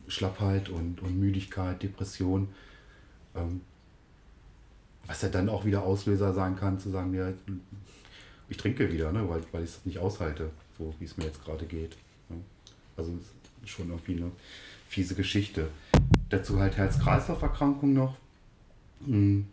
[0.07, 2.47] Schlappheit und, und Müdigkeit, Depression.
[3.35, 3.61] Ähm,
[5.05, 7.33] was ja dann auch wieder Auslöser sein kann, zu sagen, ja,
[8.47, 11.43] ich trinke wieder, ne, weil, weil ich es nicht aushalte, so wie es mir jetzt
[11.43, 11.97] gerade geht.
[12.29, 12.37] Ne?
[12.95, 13.11] Also
[13.65, 14.31] schon irgendwie eine
[14.87, 15.69] fiese Geschichte.
[16.29, 18.15] Dazu halt Herz-Kreislauf-Erkrankung noch.
[19.05, 19.47] Hm.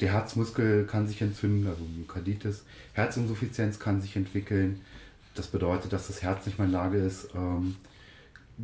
[0.00, 2.64] Der Herzmuskel kann sich entzünden, also Myokarditis.
[2.94, 4.80] Herzinsuffizienz kann sich entwickeln.
[5.34, 7.76] Das bedeutet, dass das Herz nicht mehr in der Lage ist, ähm,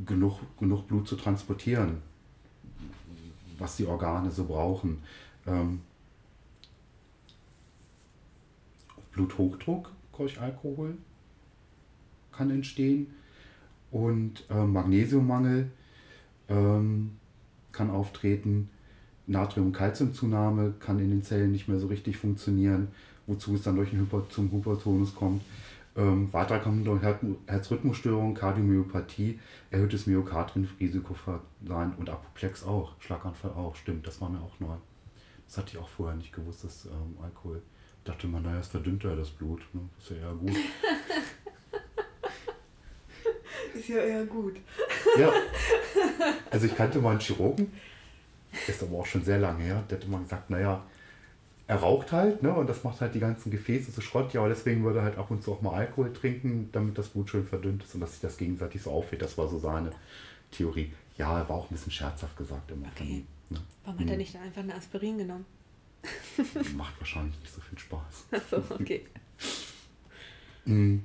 [0.06, 2.02] genug, genug Blut zu transportieren
[3.60, 5.02] was die Organe so brauchen.
[5.46, 5.80] Ähm,
[9.12, 10.96] Bluthochdruck durch Alkohol
[12.32, 13.08] kann entstehen
[13.90, 15.70] und äh, Magnesiummangel
[16.48, 17.18] ähm,
[17.72, 18.70] kann auftreten.
[19.30, 22.88] Natrium-Calcium-Zunahme kann in den Zellen nicht mehr so richtig funktionieren,
[23.26, 25.42] wozu es dann durch einen Hyper zum Hypertonus kommt.
[25.96, 27.02] Ähm, weitere kommen durch
[27.46, 29.40] Herzrhythmusstörungen, Kardiomyopathie,
[29.70, 31.16] erhöhtes Myokardrisiko
[31.66, 33.74] sein und Apoplex auch, Schlaganfall auch.
[33.74, 34.76] Stimmt, das war mir auch neu.
[35.46, 37.60] Das hatte ich auch vorher nicht gewusst, dass ähm, Alkohol.
[38.04, 39.62] Dachte man, naja, es verdünnt ja das Blut.
[39.72, 39.80] Ne?
[39.98, 40.56] Ist ja eher gut.
[43.74, 44.56] ist ja eher gut.
[45.18, 45.32] ja.
[46.50, 47.72] Also ich kannte mal einen Chirurgen,
[48.66, 50.82] ist aber auch schon sehr lange her, der hat immer gesagt, naja,
[51.70, 52.52] er raucht halt, ne?
[52.52, 54.34] Und das macht halt die ganzen Gefäße zu Schrott.
[54.34, 57.10] Ja, aber deswegen würde er halt ab und zu auch mal Alkohol trinken, damit das
[57.10, 59.22] Blut schön verdünnt ist und dass sich das gegenseitig so aufhält.
[59.22, 59.92] Das war so seine
[60.50, 60.92] Theorie.
[61.16, 62.88] Ja, er war auch ein bisschen scherzhaft gesagt immer.
[62.88, 63.24] Okay.
[63.46, 63.64] Von, ne?
[63.84, 64.18] Warum hat er hm.
[64.18, 65.46] nicht einfach eine Aspirin genommen?
[66.76, 68.24] Macht wahrscheinlich nicht so viel Spaß.
[68.32, 69.06] Achso, okay.
[70.64, 71.04] hm.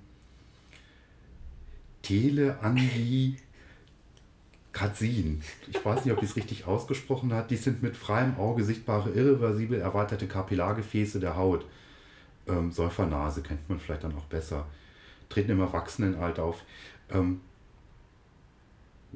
[2.02, 3.38] Teleangie
[4.76, 5.42] Katzin.
[5.70, 7.50] Ich weiß nicht, ob ich es richtig ausgesprochen hat.
[7.50, 11.66] Die sind mit freiem Auge sichtbare, irreversibel erweiterte Kapillargefäße der Haut.
[12.46, 14.66] Ähm, Säufernase kennt man vielleicht dann auch besser.
[15.30, 16.62] Treten im Erwachsenenalter auf.
[17.10, 17.40] Ähm,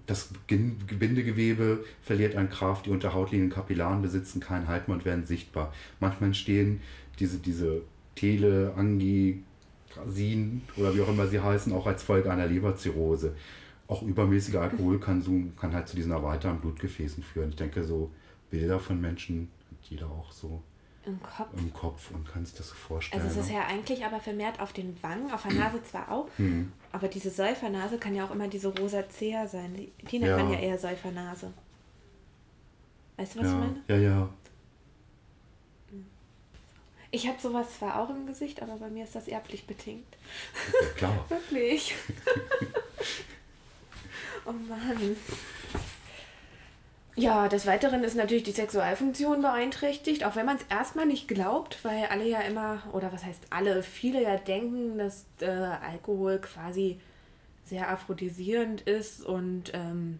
[0.06, 5.74] das Bindegewebe verliert an Kraft, die unterhautliegenden Kapillaren besitzen keinen Halten und werden sichtbar.
[6.00, 6.82] Manchmal entstehen
[7.20, 7.82] diese, diese
[8.16, 9.44] Tele, Angi,
[9.94, 13.36] Grasin oder wie auch immer sie heißen, auch als Folge einer Leberzirrhose
[13.90, 17.50] auch übermäßiger Alkoholkonsum kann halt zu diesen erweiterten Blutgefäßen führen.
[17.50, 18.12] Ich denke, so
[18.52, 20.62] Bilder von Menschen hat jeder auch so
[21.06, 21.50] im Kopf.
[21.58, 23.22] Im Kopf und kann sich das so vorstellen.
[23.22, 23.58] Also es ist ne?
[23.58, 26.72] ja eigentlich aber vermehrt auf den Wangen, auf der Nase zwar auch, mhm.
[26.92, 29.74] aber diese Säufernase kann ja auch immer diese rosacea sein.
[29.74, 30.44] Die, die nennt ja.
[30.44, 31.52] man ja eher Säufernase.
[33.18, 33.54] Weißt du, was ja.
[33.54, 33.84] ich meine?
[33.88, 34.30] Ja, ja.
[37.12, 40.16] Ich habe sowas zwar auch im Gesicht, aber bei mir ist das erblich bedingt.
[40.72, 41.26] Ja, klar.
[41.30, 41.96] Wirklich.
[44.50, 45.16] Oh Mann.
[47.16, 51.84] Ja, des Weiteren ist natürlich die Sexualfunktion beeinträchtigt, auch wenn man es erstmal nicht glaubt,
[51.84, 57.00] weil alle ja immer, oder was heißt alle, viele ja denken, dass äh, Alkohol quasi
[57.66, 60.20] sehr aphrodisierend ist und ähm,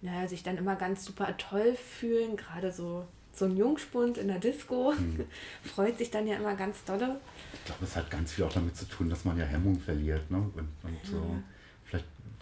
[0.00, 4.38] naja, sich dann immer ganz super toll fühlen, gerade so, so ein Jungspund in der
[4.38, 5.26] Disco hm.
[5.64, 7.20] freut sich dann ja immer ganz dolle.
[7.52, 10.30] Ich glaube, es hat ganz viel auch damit zu tun, dass man ja Hemmung verliert
[10.30, 10.38] ne?
[10.38, 11.55] und, und so vielleicht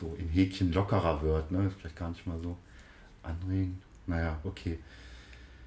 [0.04, 1.70] so im Häkchen lockerer wird, ne?
[1.78, 2.56] Vielleicht gar nicht mal so
[3.22, 3.82] anregend.
[4.06, 4.78] Naja, okay.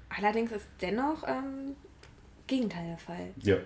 [0.08, 1.76] Allerdings ist dennoch ähm,
[2.46, 3.30] Gegenteil der Fall.
[3.42, 3.56] Ja.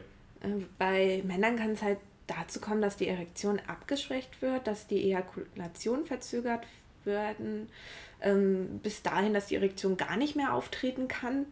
[0.42, 5.04] Ähm, bei Männern kann es halt dazu kommen, dass die Erektion abgeschwächt wird, dass die
[5.04, 6.66] Ejakulation verzögert
[7.04, 7.68] werden,
[8.20, 11.46] ähm, bis dahin, dass die Erektion gar nicht mehr auftreten kann.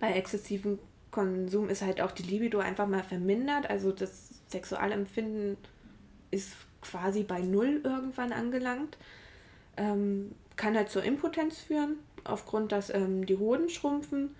[0.00, 0.78] Bei exzessivem
[1.10, 5.56] Konsum ist halt auch die Libido einfach mal vermindert, also das Sexualempfinden
[6.30, 8.96] ist quasi bei Null irgendwann angelangt.
[9.76, 14.34] Ähm, kann halt zur Impotenz führen, aufgrund, dass ähm, die Hoden schrumpfen.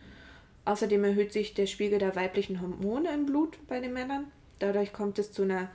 [0.65, 4.27] Außerdem erhöht sich der Spiegel der weiblichen Hormone im Blut bei den Männern.
[4.59, 5.71] Dadurch kommt es zu einer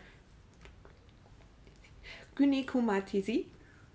[2.36, 3.47] Gynäkomatisie.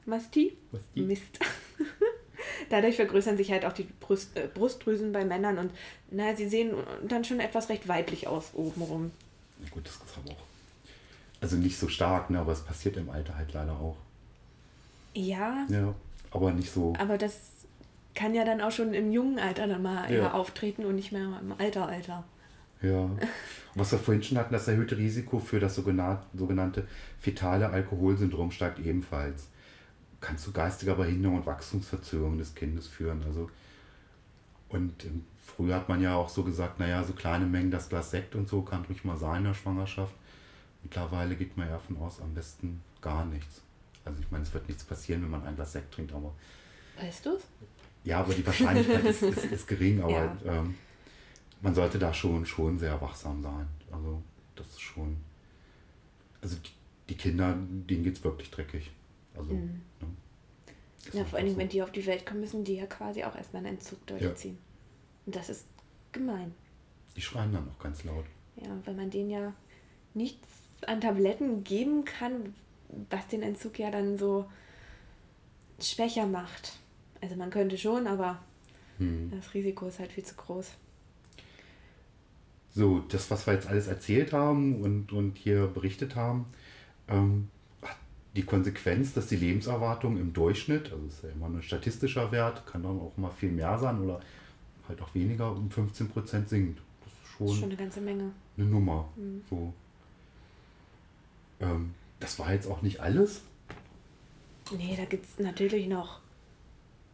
[0.04, 0.56] Mastie?
[0.94, 1.38] Mist.
[2.68, 5.70] Dadurch vergrößern sich halt auch die Brust, äh, Brustdrüsen bei Männern und
[6.10, 6.74] na, sie sehen
[7.06, 9.12] dann schon etwas recht weiblich aus obenrum.
[9.62, 10.51] Ja gut, das aber auch
[11.42, 13.96] also nicht so stark, ne, aber es passiert im Alter halt leider auch.
[15.12, 15.66] Ja.
[15.68, 15.92] Ja,
[16.30, 16.94] aber nicht so.
[16.98, 17.34] Aber das
[18.14, 20.32] kann ja dann auch schon im jungen Alter dann mal ja.
[20.32, 22.24] auftreten und nicht mehr im Alter, Alter.
[22.80, 23.10] Ja.
[23.74, 26.86] Was wir vorhin schon hatten, das erhöhte Risiko für das sogenannte
[27.18, 29.48] fetale Alkoholsyndrom steigt ebenfalls.
[30.20, 33.24] Kann zu geistiger Behinderung und Wachstumsverzögerung des Kindes führen.
[33.26, 33.50] Also,
[34.68, 34.92] und
[35.44, 38.48] früher hat man ja auch so gesagt, naja, so kleine Mengen, das Glas Sekt und
[38.48, 40.14] so kann ruhig mal sein in der Schwangerschaft.
[40.82, 43.62] Mittlerweile geht man ja davon aus, am besten gar nichts.
[44.04, 46.34] Also ich meine, es wird nichts passieren, wenn man ein Glas Sekt trinkt, aber.
[47.00, 47.42] Weißt du es?
[48.04, 50.36] Ja, aber die Wahrscheinlichkeit ist, ist, ist, gering, aber ja.
[50.44, 50.74] ähm,
[51.60, 53.68] man sollte da schon, schon sehr wachsam sein.
[53.92, 54.20] Also
[54.56, 55.16] das ist schon.
[56.40, 56.70] Also die,
[57.10, 58.90] die Kinder, denen geht es wirklich dreckig.
[59.36, 59.80] Also, mhm.
[60.00, 60.08] ne?
[61.12, 61.60] Ja, vor allen Dingen, so.
[61.60, 64.58] wenn die auf die Welt kommen, müssen die ja quasi auch erstmal einen Entzug durchziehen.
[64.58, 65.26] Ja.
[65.26, 65.66] Und das ist
[66.10, 66.54] gemein.
[67.16, 68.24] Die schreien dann auch ganz laut.
[68.56, 69.52] Ja, wenn man denen ja
[70.14, 72.54] nichts an Tabletten geben kann,
[73.10, 74.46] was den Entzug ja dann so
[75.80, 76.78] schwächer macht.
[77.20, 78.42] Also man könnte schon, aber
[78.98, 79.30] hm.
[79.34, 80.72] das Risiko ist halt viel zu groß.
[82.74, 86.46] So, das, was wir jetzt alles erzählt haben und, und hier berichtet haben,
[87.06, 87.48] ähm,
[87.82, 87.96] hat
[88.34, 92.82] die Konsequenz, dass die Lebenserwartung im Durchschnitt, also ist ja immer ein statistischer Wert, kann
[92.82, 94.20] dann auch mal viel mehr sein oder
[94.88, 96.80] halt auch weniger, um 15 Prozent sinkt.
[97.04, 98.32] Das ist schon, schon eine ganze Menge.
[98.56, 99.08] Eine Nummer.
[99.16, 99.42] Mhm.
[99.50, 99.74] So.
[101.62, 103.42] Ähm, das war jetzt auch nicht alles.
[104.70, 106.20] Nee, da gibt es natürlich noch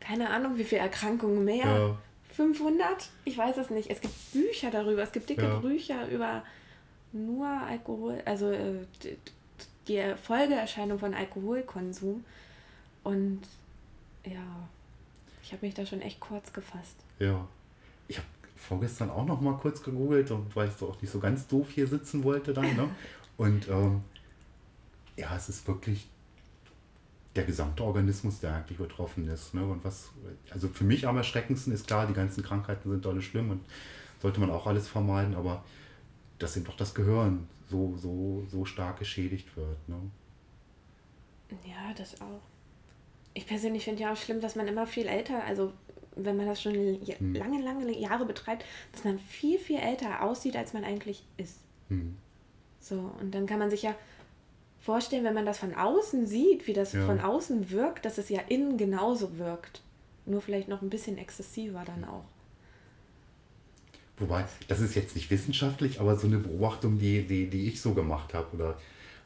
[0.00, 1.66] keine Ahnung, wie viele Erkrankungen mehr.
[1.66, 1.98] Ja.
[2.34, 3.10] 500?
[3.24, 3.90] Ich weiß es nicht.
[3.90, 5.02] Es gibt Bücher darüber.
[5.02, 5.58] Es gibt dicke ja.
[5.58, 6.42] Bücher über
[7.12, 8.86] nur Alkohol, also äh,
[9.88, 12.24] die Folgeerscheinung von Alkoholkonsum.
[13.02, 13.40] Und
[14.24, 14.68] ja,
[15.42, 16.96] ich habe mich da schon echt kurz gefasst.
[17.18, 17.46] Ja.
[18.06, 21.46] Ich habe vorgestern auch noch mal kurz gegoogelt, weil ich so auch nicht so ganz
[21.48, 22.76] doof hier sitzen wollte dann.
[22.76, 22.88] Ne?
[23.36, 24.02] Und ähm,
[25.18, 26.08] ja, es ist wirklich
[27.34, 29.54] der gesamte Organismus, der eigentlich betroffen ist.
[29.54, 29.64] Ne?
[29.64, 30.10] Und was,
[30.50, 33.60] also für mich am erschreckendsten ist klar, die ganzen Krankheiten sind alle schlimm und
[34.20, 35.64] sollte man auch alles vermeiden, aber
[36.38, 39.88] dass eben doch das Gehirn so, so, so stark geschädigt wird.
[39.88, 39.96] Ne?
[41.64, 42.40] Ja, das auch.
[43.34, 45.72] Ich persönlich finde ja auch schlimm, dass man immer viel älter, also
[46.16, 47.34] wenn man das schon hm.
[47.34, 51.60] lange, lange Jahre betreibt, dass man viel, viel älter aussieht, als man eigentlich ist.
[51.88, 52.16] Hm.
[52.80, 53.94] So, und dann kann man sich ja
[54.80, 57.04] vorstellen, wenn man das von außen sieht, wie das ja.
[57.04, 59.82] von außen wirkt, dass es ja innen genauso wirkt.
[60.26, 62.24] Nur vielleicht noch ein bisschen exzessiver dann auch.
[64.18, 67.94] Wobei, das ist jetzt nicht wissenschaftlich, aber so eine Beobachtung, die, die, die ich so
[67.94, 68.78] gemacht habe, oder,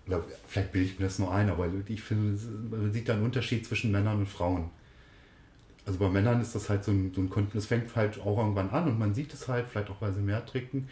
[0.07, 2.39] oder vielleicht bilde ich mir das nur ein, aber ich finde,
[2.71, 4.71] man sieht da einen Unterschied zwischen Männern und Frauen.
[5.87, 8.39] Also bei Männern ist das halt so ein, so ein Konten, das fängt halt auch
[8.39, 10.89] irgendwann an und man sieht es halt, vielleicht auch weil sie mehr trinken.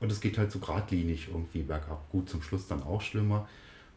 [0.00, 2.10] Und es geht halt so geradlinig irgendwie bergab.
[2.10, 3.48] Gut, zum Schluss dann auch schlimmer.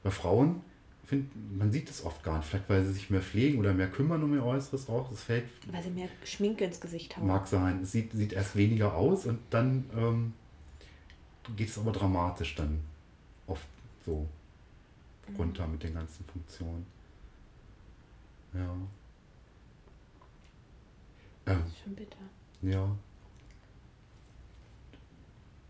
[0.04, 0.62] Bei Frauen,
[1.06, 2.50] find, man sieht es oft gar nicht.
[2.50, 5.10] Vielleicht, weil sie sich mehr pflegen oder mehr kümmern um ihr Äußeres auch.
[5.10, 5.46] Das fällt.
[5.72, 7.28] Weil sie mehr Schminke ins Gesicht haben.
[7.28, 7.82] Mag sein.
[7.84, 10.34] Es sieht, sieht erst weniger aus und dann ähm,
[11.56, 12.80] geht es aber dramatisch dann
[13.48, 13.68] oft
[14.06, 14.28] so
[15.28, 15.36] mhm.
[15.36, 16.86] runter mit den ganzen Funktionen.
[18.54, 18.76] Ja.
[21.46, 22.18] Ähm, schon bitter.
[22.62, 22.90] Ja.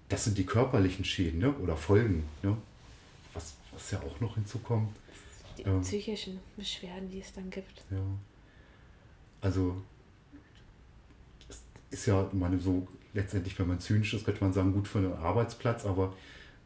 [0.10, 1.54] Das sind die körperlichen Schäden ne?
[1.58, 2.24] oder Folgen.
[2.42, 2.58] Ne?
[3.78, 4.96] Was, ja auch noch hinzukommt.
[5.58, 7.84] Die ähm, psychischen Beschwerden, die es dann gibt.
[7.92, 7.98] Ja.
[9.42, 9.80] Also,
[11.48, 11.62] es
[11.92, 15.14] ist ja, meine, so letztendlich, wenn man zynisch ist, könnte man sagen, gut für einen
[15.14, 16.14] Arbeitsplatz, aber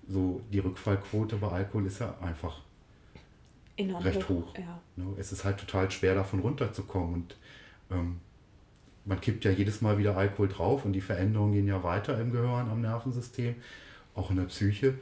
[0.08, 2.62] so die Rückfallquote bei Alkohol ist ja einfach
[3.76, 4.54] Enorm recht hoch.
[4.58, 4.80] Ja.
[4.96, 5.14] Ne?
[5.18, 7.14] Es ist halt total schwer, davon runterzukommen.
[7.14, 7.36] Und
[7.90, 8.20] ähm,
[9.06, 12.32] man kippt ja jedes Mal wieder Alkohol drauf und die Veränderungen gehen ja weiter im
[12.32, 13.56] Gehirn, am Nervensystem,
[14.16, 14.96] auch in der Psyche.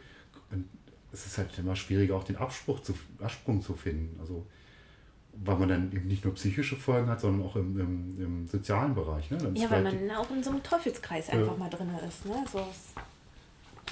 [0.52, 0.66] Und
[1.12, 4.20] es ist halt immer schwieriger, auch den Abspruch zu, Absprung zu finden.
[4.20, 4.46] Also,
[5.34, 8.94] weil man dann eben nicht nur psychische Folgen hat, sondern auch im, im, im sozialen
[8.94, 9.30] Bereich.
[9.32, 9.38] Ne?
[9.56, 12.26] ja, weil man auch in so einem Teufelskreis einfach mal drin ist.
[12.26, 12.44] Ne?
[12.52, 12.68] So,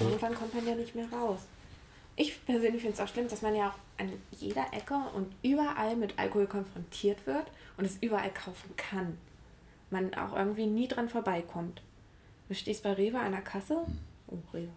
[0.00, 1.40] irgendwann kommt man ja nicht mehr raus.
[2.16, 5.96] Ich persönlich finde es auch schlimm, dass man ja auch an jeder Ecke und überall
[5.96, 9.16] mit Alkohol konfrontiert wird und es überall kaufen kann
[9.90, 11.82] man auch irgendwie nie dran vorbeikommt.
[12.48, 13.76] Du stehst bei Rewe an der Kasse.
[13.76, 13.98] Hm.
[14.28, 14.68] Oh, Rewe.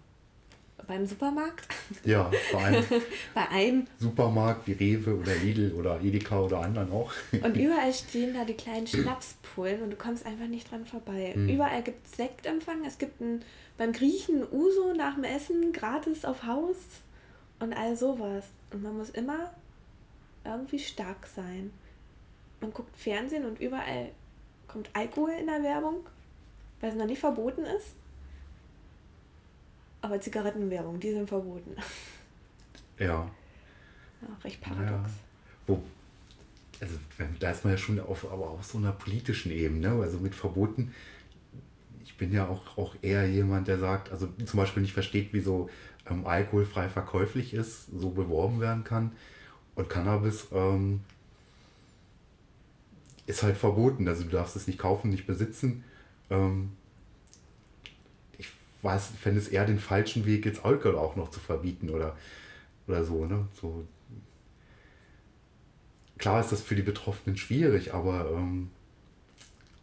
[0.87, 1.67] Beim Supermarkt?
[2.03, 2.83] Ja, bei einem,
[3.33, 7.11] bei einem Supermarkt wie Rewe oder Lidl oder Edeka oder anderen auch.
[7.31, 11.33] Und überall stehen da die kleinen Schnapspullen und du kommst einfach nicht dran vorbei.
[11.35, 11.49] Mhm.
[11.49, 12.85] Überall gibt es Sektempfang.
[12.85, 13.43] Es gibt ein,
[13.77, 16.77] beim Griechen Uso nach dem Essen gratis auf Haus
[17.59, 18.45] und all sowas.
[18.71, 19.51] Und man muss immer
[20.43, 21.71] irgendwie stark sein.
[22.59, 24.09] Man guckt Fernsehen und überall
[24.67, 26.05] kommt Alkohol in der Werbung,
[26.79, 27.95] weil es noch nicht verboten ist.
[30.01, 31.75] Aber Zigarettenwerbung, die sind verboten.
[32.97, 33.29] Ja.
[34.21, 34.89] ja recht paradox.
[34.89, 35.09] Ja.
[35.67, 35.83] Wo,
[36.79, 36.95] also
[37.39, 40.93] da ist man ja schon auf, aber auf so einer politischen Ebene, also mit Verboten.
[42.03, 45.69] Ich bin ja auch, auch eher jemand, der sagt, also zum Beispiel nicht versteht, wieso
[46.09, 49.11] ähm, Alkohol frei verkäuflich ist, so beworben werden kann.
[49.75, 51.01] Und Cannabis ähm,
[53.27, 54.07] ist halt verboten.
[54.07, 55.83] Also du darfst es nicht kaufen, nicht besitzen.
[56.29, 56.71] Ähm,
[58.81, 62.15] weiß, fände es eher den falschen Weg, jetzt Alkohol auch noch zu verbieten oder,
[62.87, 63.47] oder so, ne?
[63.59, 63.85] So.
[66.17, 68.69] Klar ist das für die Betroffenen schwierig, aber ähm,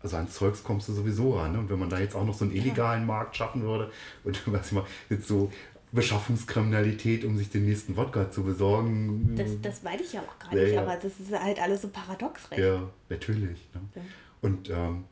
[0.03, 1.53] also an Zeugs kommst du sowieso ran.
[1.53, 1.59] Ne?
[1.59, 3.91] Und wenn man da jetzt auch noch so einen illegalen Markt schaffen würde
[4.25, 5.51] und was ich mal, jetzt so
[5.91, 9.35] Beschaffungskriminalität, um sich den nächsten Wodka zu besorgen.
[9.37, 11.89] Das, das weiß ich ja auch gar nicht, ja, aber das ist halt alles so
[11.89, 12.61] paradox recht.
[12.61, 13.59] Ja, natürlich.
[13.75, 13.81] Ne?
[13.95, 14.03] Ja.
[14.43, 15.05] Und ähm,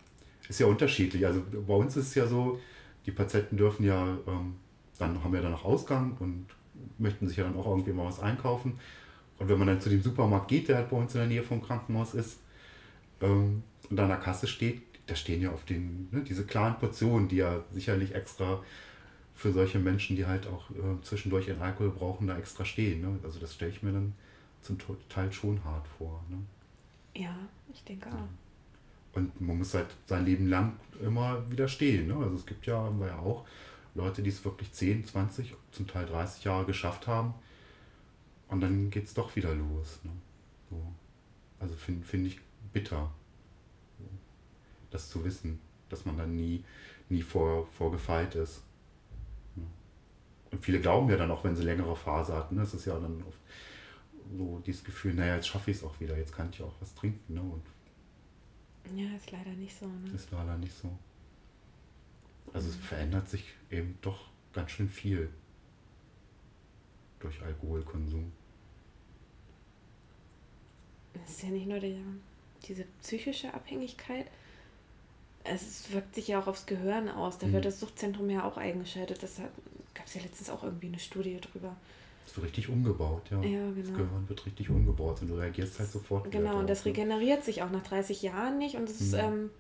[0.49, 1.27] ist ja unterschiedlich.
[1.27, 2.61] Also bei uns ist es ja so,
[3.07, 4.57] die Patienten dürfen ja, ähm,
[4.99, 6.47] dann haben dann noch Ausgang und
[6.99, 8.79] möchten sich ja dann auch irgendwie mal was einkaufen.
[9.39, 11.43] Und wenn man dann zu dem Supermarkt geht, der halt bei uns in der Nähe
[11.43, 12.41] vom Krankenhaus ist,
[13.21, 17.29] ähm, und an der Kasse steht, da stehen ja auf den, ne, diese klaren Portionen,
[17.29, 18.63] die ja sicherlich extra
[19.35, 23.03] für solche Menschen, die halt auch äh, zwischendurch ihren Alkohol brauchen, da extra stehen.
[23.03, 23.19] Ne?
[23.23, 24.15] Also das stelle ich mir dann
[24.63, 24.79] zum
[25.09, 26.25] Teil schon hart vor.
[26.29, 26.39] Ne?
[27.15, 27.37] Ja,
[27.73, 28.29] ich denke auch.
[29.17, 32.07] Und man muss halt sein Leben lang immer widerstehen.
[32.07, 32.17] Ne?
[32.17, 33.47] Also es gibt ja, haben wir ja auch
[33.95, 37.33] Leute, die es wirklich 10, 20, zum Teil 30 Jahre geschafft haben.
[38.49, 40.01] Und dann geht es doch wieder los.
[40.05, 40.11] Ne?
[40.71, 40.93] So.
[41.59, 42.41] Also finde find ich
[42.75, 43.11] bitter.
[44.91, 46.63] das zu wissen, dass man dann nie,
[47.09, 48.63] nie vor, vorgefeit ist.
[50.51, 52.61] Und viele glauben ja dann auch, wenn sie längere Phase hatten, ne?
[52.61, 53.39] das ist ja dann oft
[54.37, 56.95] so dieses Gefühl, naja, jetzt schaffe ich es auch wieder, jetzt kann ich auch was
[56.95, 57.35] trinken.
[57.35, 57.41] Ne?
[57.41, 57.63] Und
[58.95, 59.87] ja, ist leider nicht so.
[59.87, 60.11] Ne?
[60.15, 60.91] Ist leider nicht so.
[62.53, 65.31] Also es verändert sich eben doch ganz schön viel
[67.21, 68.33] durch Alkoholkonsum.
[71.25, 71.99] Es ist ja nicht nur die,
[72.67, 74.27] diese psychische Abhängigkeit,
[75.49, 77.39] es wirkt sich ja auch aufs Gehirn aus.
[77.39, 77.53] Da mhm.
[77.53, 79.23] wird das Suchtzentrum ja auch eingeschaltet.
[79.23, 79.41] Das
[79.95, 81.77] gab es ja letztens auch irgendwie eine Studie drüber.
[82.27, 83.41] Es wird richtig umgebaut, ja.
[83.41, 83.75] ja genau.
[83.77, 86.31] Das Gehirn wird richtig umgebaut und du reagierst halt sofort.
[86.31, 86.91] Genau, und das ne?
[86.91, 89.19] regeneriert sich auch nach 30 Jahren nicht und es mhm.
[89.19, 89.51] ähm,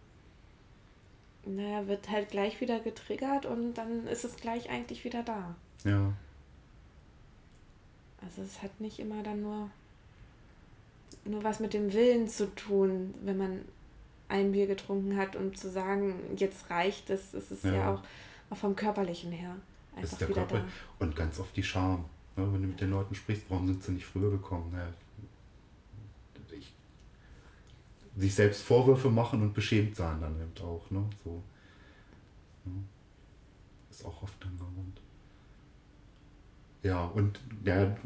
[1.46, 5.54] naja, wird halt gleich wieder getriggert und dann ist es gleich eigentlich wieder da.
[5.84, 6.12] Ja.
[8.20, 9.70] Also es hat nicht immer dann nur,
[11.24, 13.60] nur was mit dem Willen zu tun, wenn man
[14.28, 18.02] ein Bier getrunken hat und zu sagen, jetzt reicht es, es ist ja, ja auch,
[18.50, 19.54] auch vom Körperlichen her
[19.94, 20.64] einfach wieder Körper da.
[20.98, 22.04] Und ganz oft die Scham.
[22.36, 22.52] Ne?
[22.52, 24.72] Wenn du mit den Leuten sprichst, warum sind sie nicht früher gekommen?
[24.74, 24.86] Ja,
[26.52, 26.72] ich,
[28.16, 30.90] sich selbst Vorwürfe machen und beschämt sein dann eben auch.
[30.90, 31.08] Ne?
[31.24, 31.42] So,
[32.64, 32.72] ja.
[33.90, 35.00] Ist auch oft Grund.
[36.82, 37.96] Ja, und der,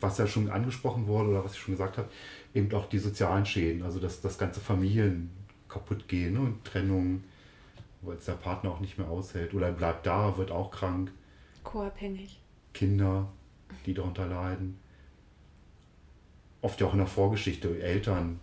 [0.00, 2.08] was ja schon angesprochen wurde oder was ich schon gesagt habe,
[2.54, 5.30] eben auch die sozialen Schäden, also dass das ganze Familien
[5.68, 6.40] kaputt gehen ne?
[6.40, 7.22] und Trennung,
[8.02, 11.12] weil es der Partner auch nicht mehr aushält oder er bleibt da, wird auch krank.
[11.62, 12.40] Co-abhängig.
[12.74, 13.28] Kinder,
[13.86, 14.78] die darunter leiden.
[16.60, 18.38] Oft ja auch in der Vorgeschichte, Eltern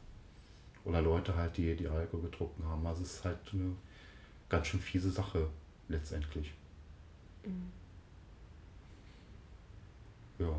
[0.84, 2.86] oder Leute halt, die, die Alkohol getrunken haben.
[2.86, 3.76] Also es ist halt eine
[4.50, 5.48] ganz schön fiese Sache
[5.88, 6.54] letztendlich.
[7.46, 7.72] Mhm.
[10.40, 10.56] Ja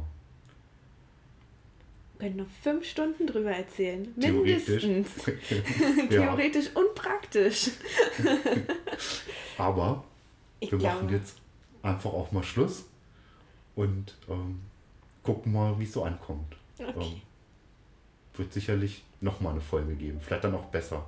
[2.21, 4.07] können noch fünf Stunden drüber erzählen.
[4.15, 5.09] Mindestens.
[6.09, 7.71] Theoretisch und praktisch.
[9.59, 10.05] Aber
[10.61, 10.97] ich wir glaube.
[10.97, 11.39] machen jetzt
[11.83, 12.85] einfach auch mal Schluss
[13.81, 14.61] und ähm,
[15.23, 16.55] gucken mal, wie es so ankommt.
[16.79, 16.93] Okay.
[16.97, 17.23] Ähm,
[18.37, 20.21] wird sicherlich nochmal eine Folge geben.
[20.21, 21.07] Vielleicht dann auch besser.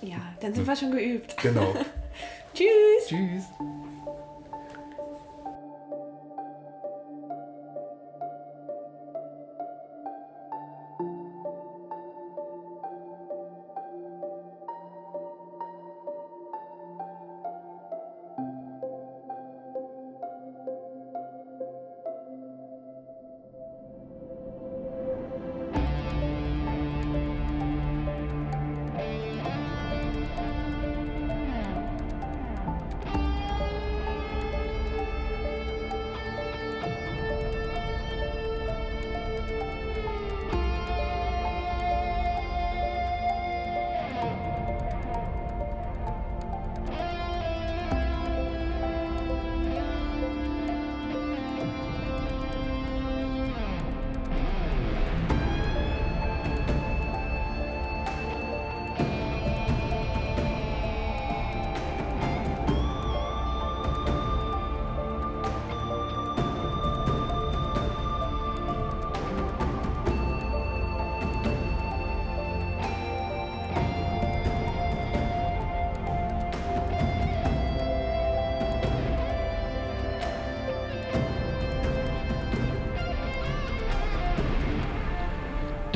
[0.00, 0.68] Ja, dann sind hm.
[0.68, 1.36] wir schon geübt.
[1.42, 1.74] Genau.
[2.54, 3.06] Tschüss.
[3.06, 3.44] Tschüss.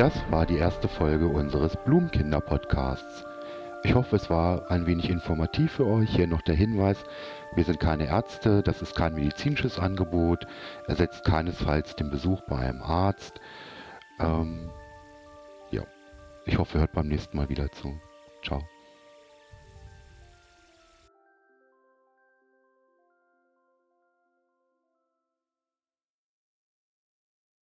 [0.01, 3.27] Das war die erste Folge unseres Blumenkinder-Podcasts.
[3.83, 6.09] Ich hoffe, es war ein wenig informativ für euch.
[6.09, 7.05] Hier noch der Hinweis,
[7.55, 10.47] wir sind keine Ärzte, das ist kein medizinisches Angebot,
[10.87, 13.43] ersetzt keinesfalls den Besuch bei einem Arzt.
[14.19, 14.71] Ähm,
[15.71, 15.83] ja,
[16.47, 18.01] ich hoffe, ihr hört beim nächsten Mal wieder zu.
[18.43, 18.63] Ciao.